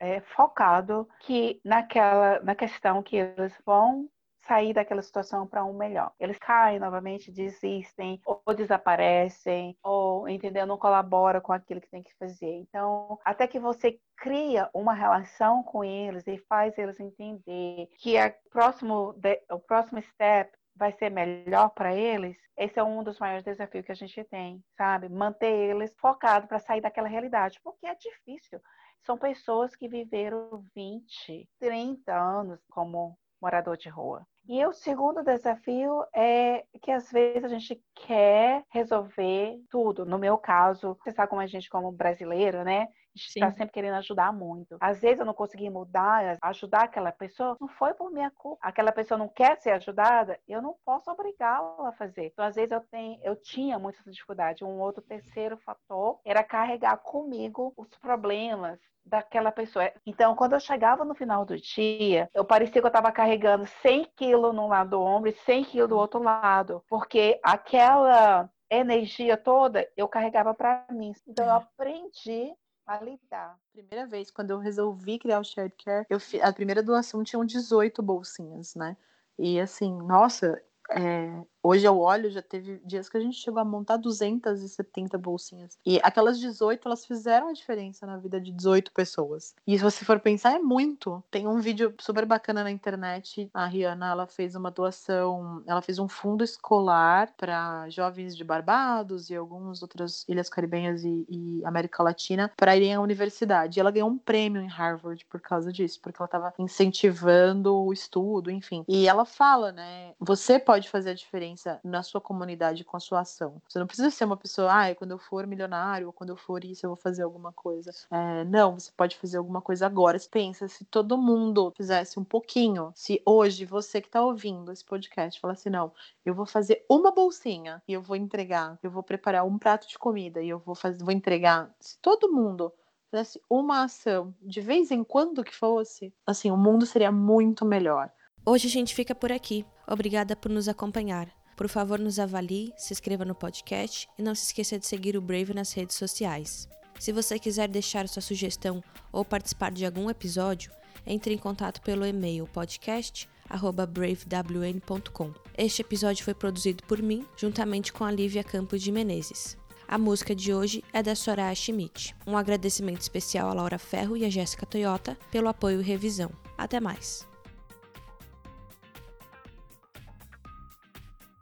é, 0.00 0.20
focado 0.20 1.08
que 1.20 1.60
naquela 1.64 2.40
na 2.40 2.54
questão 2.54 3.02
que 3.02 3.16
eles 3.16 3.54
vão 3.64 4.08
sair 4.48 4.72
daquela 4.72 5.02
situação 5.02 5.46
para 5.46 5.62
um 5.64 5.74
melhor. 5.74 6.10
Eles 6.18 6.38
caem 6.38 6.78
novamente, 6.78 7.30
desistem, 7.30 8.18
ou 8.24 8.54
desaparecem, 8.54 9.76
ou, 9.82 10.26
entendeu, 10.26 10.66
não 10.66 10.78
colabora 10.78 11.38
com 11.38 11.52
aquilo 11.52 11.82
que 11.82 11.90
tem 11.90 12.02
que 12.02 12.16
fazer. 12.18 12.54
Então, 12.60 13.18
até 13.24 13.46
que 13.46 13.60
você 13.60 14.00
cria 14.16 14.70
uma 14.72 14.94
relação 14.94 15.62
com 15.62 15.84
eles 15.84 16.26
e 16.26 16.38
faz 16.48 16.76
eles 16.78 16.98
entender 16.98 17.88
que 17.98 18.16
a 18.16 18.34
próximo, 18.50 19.14
o 19.50 19.58
próximo 19.58 20.00
step 20.02 20.50
vai 20.74 20.92
ser 20.92 21.10
melhor 21.10 21.70
para 21.70 21.94
eles, 21.94 22.36
esse 22.56 22.78
é 22.78 22.82
um 22.82 23.02
dos 23.02 23.18
maiores 23.18 23.44
desafios 23.44 23.84
que 23.84 23.92
a 23.92 23.96
gente 23.96 24.24
tem, 24.24 24.62
sabe? 24.76 25.08
Manter 25.08 25.70
eles 25.70 25.94
focados 25.98 26.48
para 26.48 26.60
sair 26.60 26.80
daquela 26.80 27.08
realidade, 27.08 27.60
porque 27.62 27.86
é 27.86 27.94
difícil. 27.96 28.60
São 29.04 29.16
pessoas 29.16 29.74
que 29.74 29.88
viveram 29.88 30.64
20, 30.74 31.48
30 31.58 32.12
anos 32.12 32.60
como 32.70 33.18
morador 33.40 33.76
de 33.76 33.88
rua. 33.88 34.26
E 34.48 34.64
o 34.64 34.72
segundo 34.72 35.22
desafio 35.22 36.04
é 36.14 36.64
que 36.82 36.90
às 36.90 37.10
vezes 37.10 37.44
a 37.44 37.48
gente 37.48 37.82
quer 37.94 38.64
resolver 38.70 39.60
tudo. 39.70 40.06
No 40.06 40.18
meu 40.18 40.38
caso, 40.38 40.96
você 41.00 41.12
sabe 41.12 41.28
como 41.28 41.42
a 41.42 41.46
gente, 41.46 41.68
como 41.68 41.92
brasileiro, 41.92 42.64
né? 42.64 42.88
Está 43.14 43.50
sempre 43.50 43.72
querendo 43.72 43.94
ajudar 43.94 44.32
muito. 44.32 44.76
Às 44.80 45.00
vezes 45.00 45.20
eu 45.20 45.26
não 45.26 45.34
consegui 45.34 45.68
mudar, 45.70 46.38
ajudar 46.42 46.84
aquela 46.84 47.12
pessoa, 47.12 47.56
não 47.60 47.68
foi 47.68 47.94
por 47.94 48.10
minha 48.10 48.30
culpa. 48.30 48.58
Aquela 48.62 48.92
pessoa 48.92 49.18
não 49.18 49.28
quer 49.28 49.56
ser 49.60 49.70
ajudada, 49.70 50.38
eu 50.46 50.62
não 50.62 50.76
posso 50.84 51.10
obrigá-la 51.10 51.88
a 51.88 51.92
fazer. 51.92 52.26
Então, 52.26 52.44
às 52.44 52.54
vezes 52.54 52.70
eu 52.70 52.80
tenho, 52.90 53.18
eu 53.22 53.36
tinha 53.36 53.78
muita 53.78 53.98
dificuldade. 54.10 54.64
Um 54.64 54.80
outro 54.80 55.02
terceiro 55.02 55.56
fator 55.58 56.20
era 56.24 56.42
carregar 56.42 56.96
comigo 56.98 57.72
os 57.76 57.88
problemas 57.98 58.78
daquela 59.04 59.50
pessoa. 59.50 59.90
Então, 60.06 60.36
quando 60.36 60.52
eu 60.52 60.60
chegava 60.60 61.04
no 61.04 61.14
final 61.14 61.44
do 61.44 61.56
dia, 61.56 62.28
eu 62.34 62.44
parecia 62.44 62.80
que 62.80 62.86
eu 62.86 62.88
estava 62.88 63.10
carregando 63.10 63.66
100 63.66 64.12
quilos 64.16 64.54
num 64.54 64.68
lado 64.68 64.90
do 64.90 65.00
ombro 65.00 65.30
e 65.30 65.32
100 65.32 65.64
quilos 65.64 65.88
do 65.88 65.96
outro 65.96 66.22
lado, 66.22 66.84
porque 66.88 67.40
aquela 67.42 68.50
energia 68.70 69.36
toda 69.36 69.88
eu 69.96 70.06
carregava 70.06 70.52
para 70.54 70.84
mim. 70.90 71.12
Então, 71.26 71.46
eu 71.46 71.52
aprendi 71.54 72.52
a 72.88 73.00
lidar. 73.00 73.58
Primeira 73.72 74.06
vez, 74.06 74.30
quando 74.30 74.50
eu 74.50 74.58
resolvi 74.58 75.18
criar 75.18 75.40
o 75.40 75.44
Shared 75.44 75.74
Care, 75.76 76.06
eu, 76.10 76.18
a 76.42 76.52
primeira 76.52 76.82
doação 76.82 77.22
tinha 77.22 77.38
18 77.46 78.02
bolsinhas, 78.02 78.74
né? 78.74 78.96
E 79.38 79.60
assim, 79.60 79.92
nossa, 80.02 80.60
é, 80.90 81.44
Hoje 81.62 81.84
eu 81.84 81.98
olho, 81.98 82.30
já 82.30 82.40
teve 82.40 82.80
dias 82.84 83.08
que 83.08 83.16
a 83.16 83.20
gente 83.20 83.36
chegou 83.36 83.60
a 83.60 83.64
montar 83.64 83.96
270 83.96 85.18
bolsinhas. 85.18 85.76
E 85.84 85.98
aquelas 86.02 86.38
18, 86.38 86.86
elas 86.86 87.04
fizeram 87.04 87.48
a 87.48 87.52
diferença 87.52 88.06
na 88.06 88.16
vida 88.16 88.40
de 88.40 88.52
18 88.52 88.92
pessoas. 88.92 89.54
E 89.66 89.76
se 89.76 89.82
você 89.82 90.04
for 90.04 90.20
pensar, 90.20 90.54
é 90.54 90.58
muito. 90.58 91.22
Tem 91.30 91.48
um 91.48 91.58
vídeo 91.58 91.92
super 92.00 92.24
bacana 92.24 92.62
na 92.62 92.70
internet. 92.70 93.50
A 93.52 93.66
Rihanna, 93.66 94.10
ela 94.10 94.26
fez 94.26 94.54
uma 94.54 94.70
doação, 94.70 95.62
ela 95.66 95.82
fez 95.82 95.98
um 95.98 96.08
fundo 96.08 96.44
escolar 96.44 97.32
para 97.36 97.88
jovens 97.88 98.36
de 98.36 98.44
Barbados 98.44 99.28
e 99.28 99.34
algumas 99.34 99.82
outras 99.82 100.24
ilhas 100.28 100.48
caribenhas 100.48 101.02
e, 101.02 101.26
e 101.28 101.64
América 101.64 102.02
Latina 102.02 102.52
para 102.56 102.76
irem 102.76 102.94
à 102.94 103.00
universidade. 103.00 103.78
E 103.78 103.80
ela 103.80 103.90
ganhou 103.90 104.08
um 104.08 104.18
prêmio 104.18 104.62
em 104.62 104.68
Harvard 104.68 105.26
por 105.26 105.40
causa 105.40 105.72
disso, 105.72 105.98
porque 106.00 106.22
ela 106.22 106.26
estava 106.26 106.54
incentivando 106.56 107.74
o 107.74 107.92
estudo, 107.92 108.48
enfim. 108.48 108.84
E 108.86 109.08
ela 109.08 109.24
fala, 109.24 109.72
né? 109.72 110.12
Você 110.20 110.58
pode 110.58 110.88
fazer 110.88 111.10
a 111.10 111.14
diferença 111.14 111.47
na 111.84 112.02
sua 112.02 112.20
comunidade 112.20 112.84
com 112.84 112.96
a 112.96 113.00
sua 113.00 113.20
ação. 113.20 113.60
Você 113.68 113.78
não 113.78 113.86
precisa 113.86 114.10
ser 114.10 114.24
uma 114.24 114.36
pessoa, 114.36 114.70
ah, 114.72 114.94
quando 114.94 115.12
eu 115.12 115.18
for 115.18 115.46
milionário, 115.46 116.06
ou 116.08 116.12
quando 116.12 116.30
eu 116.30 116.36
for 116.36 116.64
isso, 116.64 116.84
eu 116.84 116.90
vou 116.90 116.96
fazer 116.96 117.22
alguma 117.22 117.52
coisa. 117.52 117.90
É, 118.10 118.44
não, 118.44 118.78
você 118.78 118.90
pode 118.96 119.16
fazer 119.16 119.38
alguma 119.38 119.60
coisa 119.60 119.86
agora. 119.86 120.18
Pensa, 120.30 120.68
se 120.68 120.84
todo 120.84 121.16
mundo 121.16 121.72
fizesse 121.76 122.18
um 122.18 122.24
pouquinho, 122.24 122.92
se 122.94 123.22
hoje 123.24 123.64
você 123.64 124.00
que 124.00 124.08
está 124.08 124.22
ouvindo 124.22 124.72
esse 124.72 124.84
podcast 124.84 125.40
falar 125.40 125.54
assim, 125.54 125.70
não, 125.70 125.92
eu 126.24 126.34
vou 126.34 126.44
fazer 126.46 126.84
uma 126.88 127.10
bolsinha 127.10 127.82
e 127.86 127.92
eu 127.92 128.02
vou 128.02 128.16
entregar, 128.16 128.78
eu 128.82 128.90
vou 128.90 129.02
preparar 129.02 129.46
um 129.46 129.58
prato 129.58 129.88
de 129.88 129.98
comida 129.98 130.42
e 130.42 130.48
eu 130.48 130.58
vou 130.58 130.74
fazer, 130.74 131.02
vou 131.02 131.12
entregar. 131.12 131.70
Se 131.80 131.98
todo 131.98 132.32
mundo 132.32 132.72
fizesse 133.10 133.40
uma 133.48 133.84
ação 133.84 134.34
de 134.42 134.60
vez 134.60 134.90
em 134.90 135.02
quando 135.02 135.44
que 135.44 135.54
fosse, 135.54 136.12
assim, 136.26 136.50
o 136.50 136.56
mundo 136.56 136.84
seria 136.84 137.10
muito 137.10 137.64
melhor. 137.64 138.10
Hoje 138.44 138.66
a 138.66 138.70
gente 138.70 138.94
fica 138.94 139.14
por 139.14 139.32
aqui. 139.32 139.64
Obrigada 139.86 140.36
por 140.36 140.50
nos 140.50 140.68
acompanhar. 140.68 141.37
Por 141.58 141.68
favor, 141.68 141.98
nos 141.98 142.18
avalie, 142.20 142.72
se 142.76 142.92
inscreva 142.92 143.24
no 143.24 143.34
podcast 143.34 144.08
e 144.16 144.22
não 144.22 144.32
se 144.32 144.44
esqueça 144.44 144.78
de 144.78 144.86
seguir 144.86 145.16
o 145.16 145.20
Brave 145.20 145.52
nas 145.52 145.72
redes 145.72 145.96
sociais. 145.96 146.68
Se 147.00 147.10
você 147.10 147.36
quiser 147.36 147.68
deixar 147.68 148.08
sua 148.08 148.22
sugestão 148.22 148.80
ou 149.10 149.24
participar 149.24 149.72
de 149.72 149.84
algum 149.84 150.08
episódio, 150.08 150.70
entre 151.04 151.34
em 151.34 151.38
contato 151.38 151.82
pelo 151.82 152.06
e-mail 152.06 152.46
podcast@bravewn.com. 152.46 155.34
Este 155.56 155.82
episódio 155.82 156.24
foi 156.24 156.34
produzido 156.34 156.84
por 156.84 157.02
mim, 157.02 157.26
juntamente 157.36 157.92
com 157.92 158.04
a 158.04 158.12
Lívia 158.12 158.44
Campos 158.44 158.80
de 158.80 158.92
Menezes. 158.92 159.58
A 159.88 159.98
música 159.98 160.36
de 160.36 160.54
hoje 160.54 160.84
é 160.92 161.02
da 161.02 161.16
Soraya 161.16 161.56
Schmidt. 161.56 162.14
Um 162.24 162.36
agradecimento 162.36 163.00
especial 163.00 163.50
a 163.50 163.54
Laura 163.54 163.80
Ferro 163.80 164.16
e 164.16 164.24
a 164.24 164.30
Jéssica 164.30 164.64
Toyota 164.64 165.18
pelo 165.28 165.48
apoio 165.48 165.80
e 165.80 165.84
revisão. 165.84 166.30
Até 166.56 166.78
mais! 166.78 167.27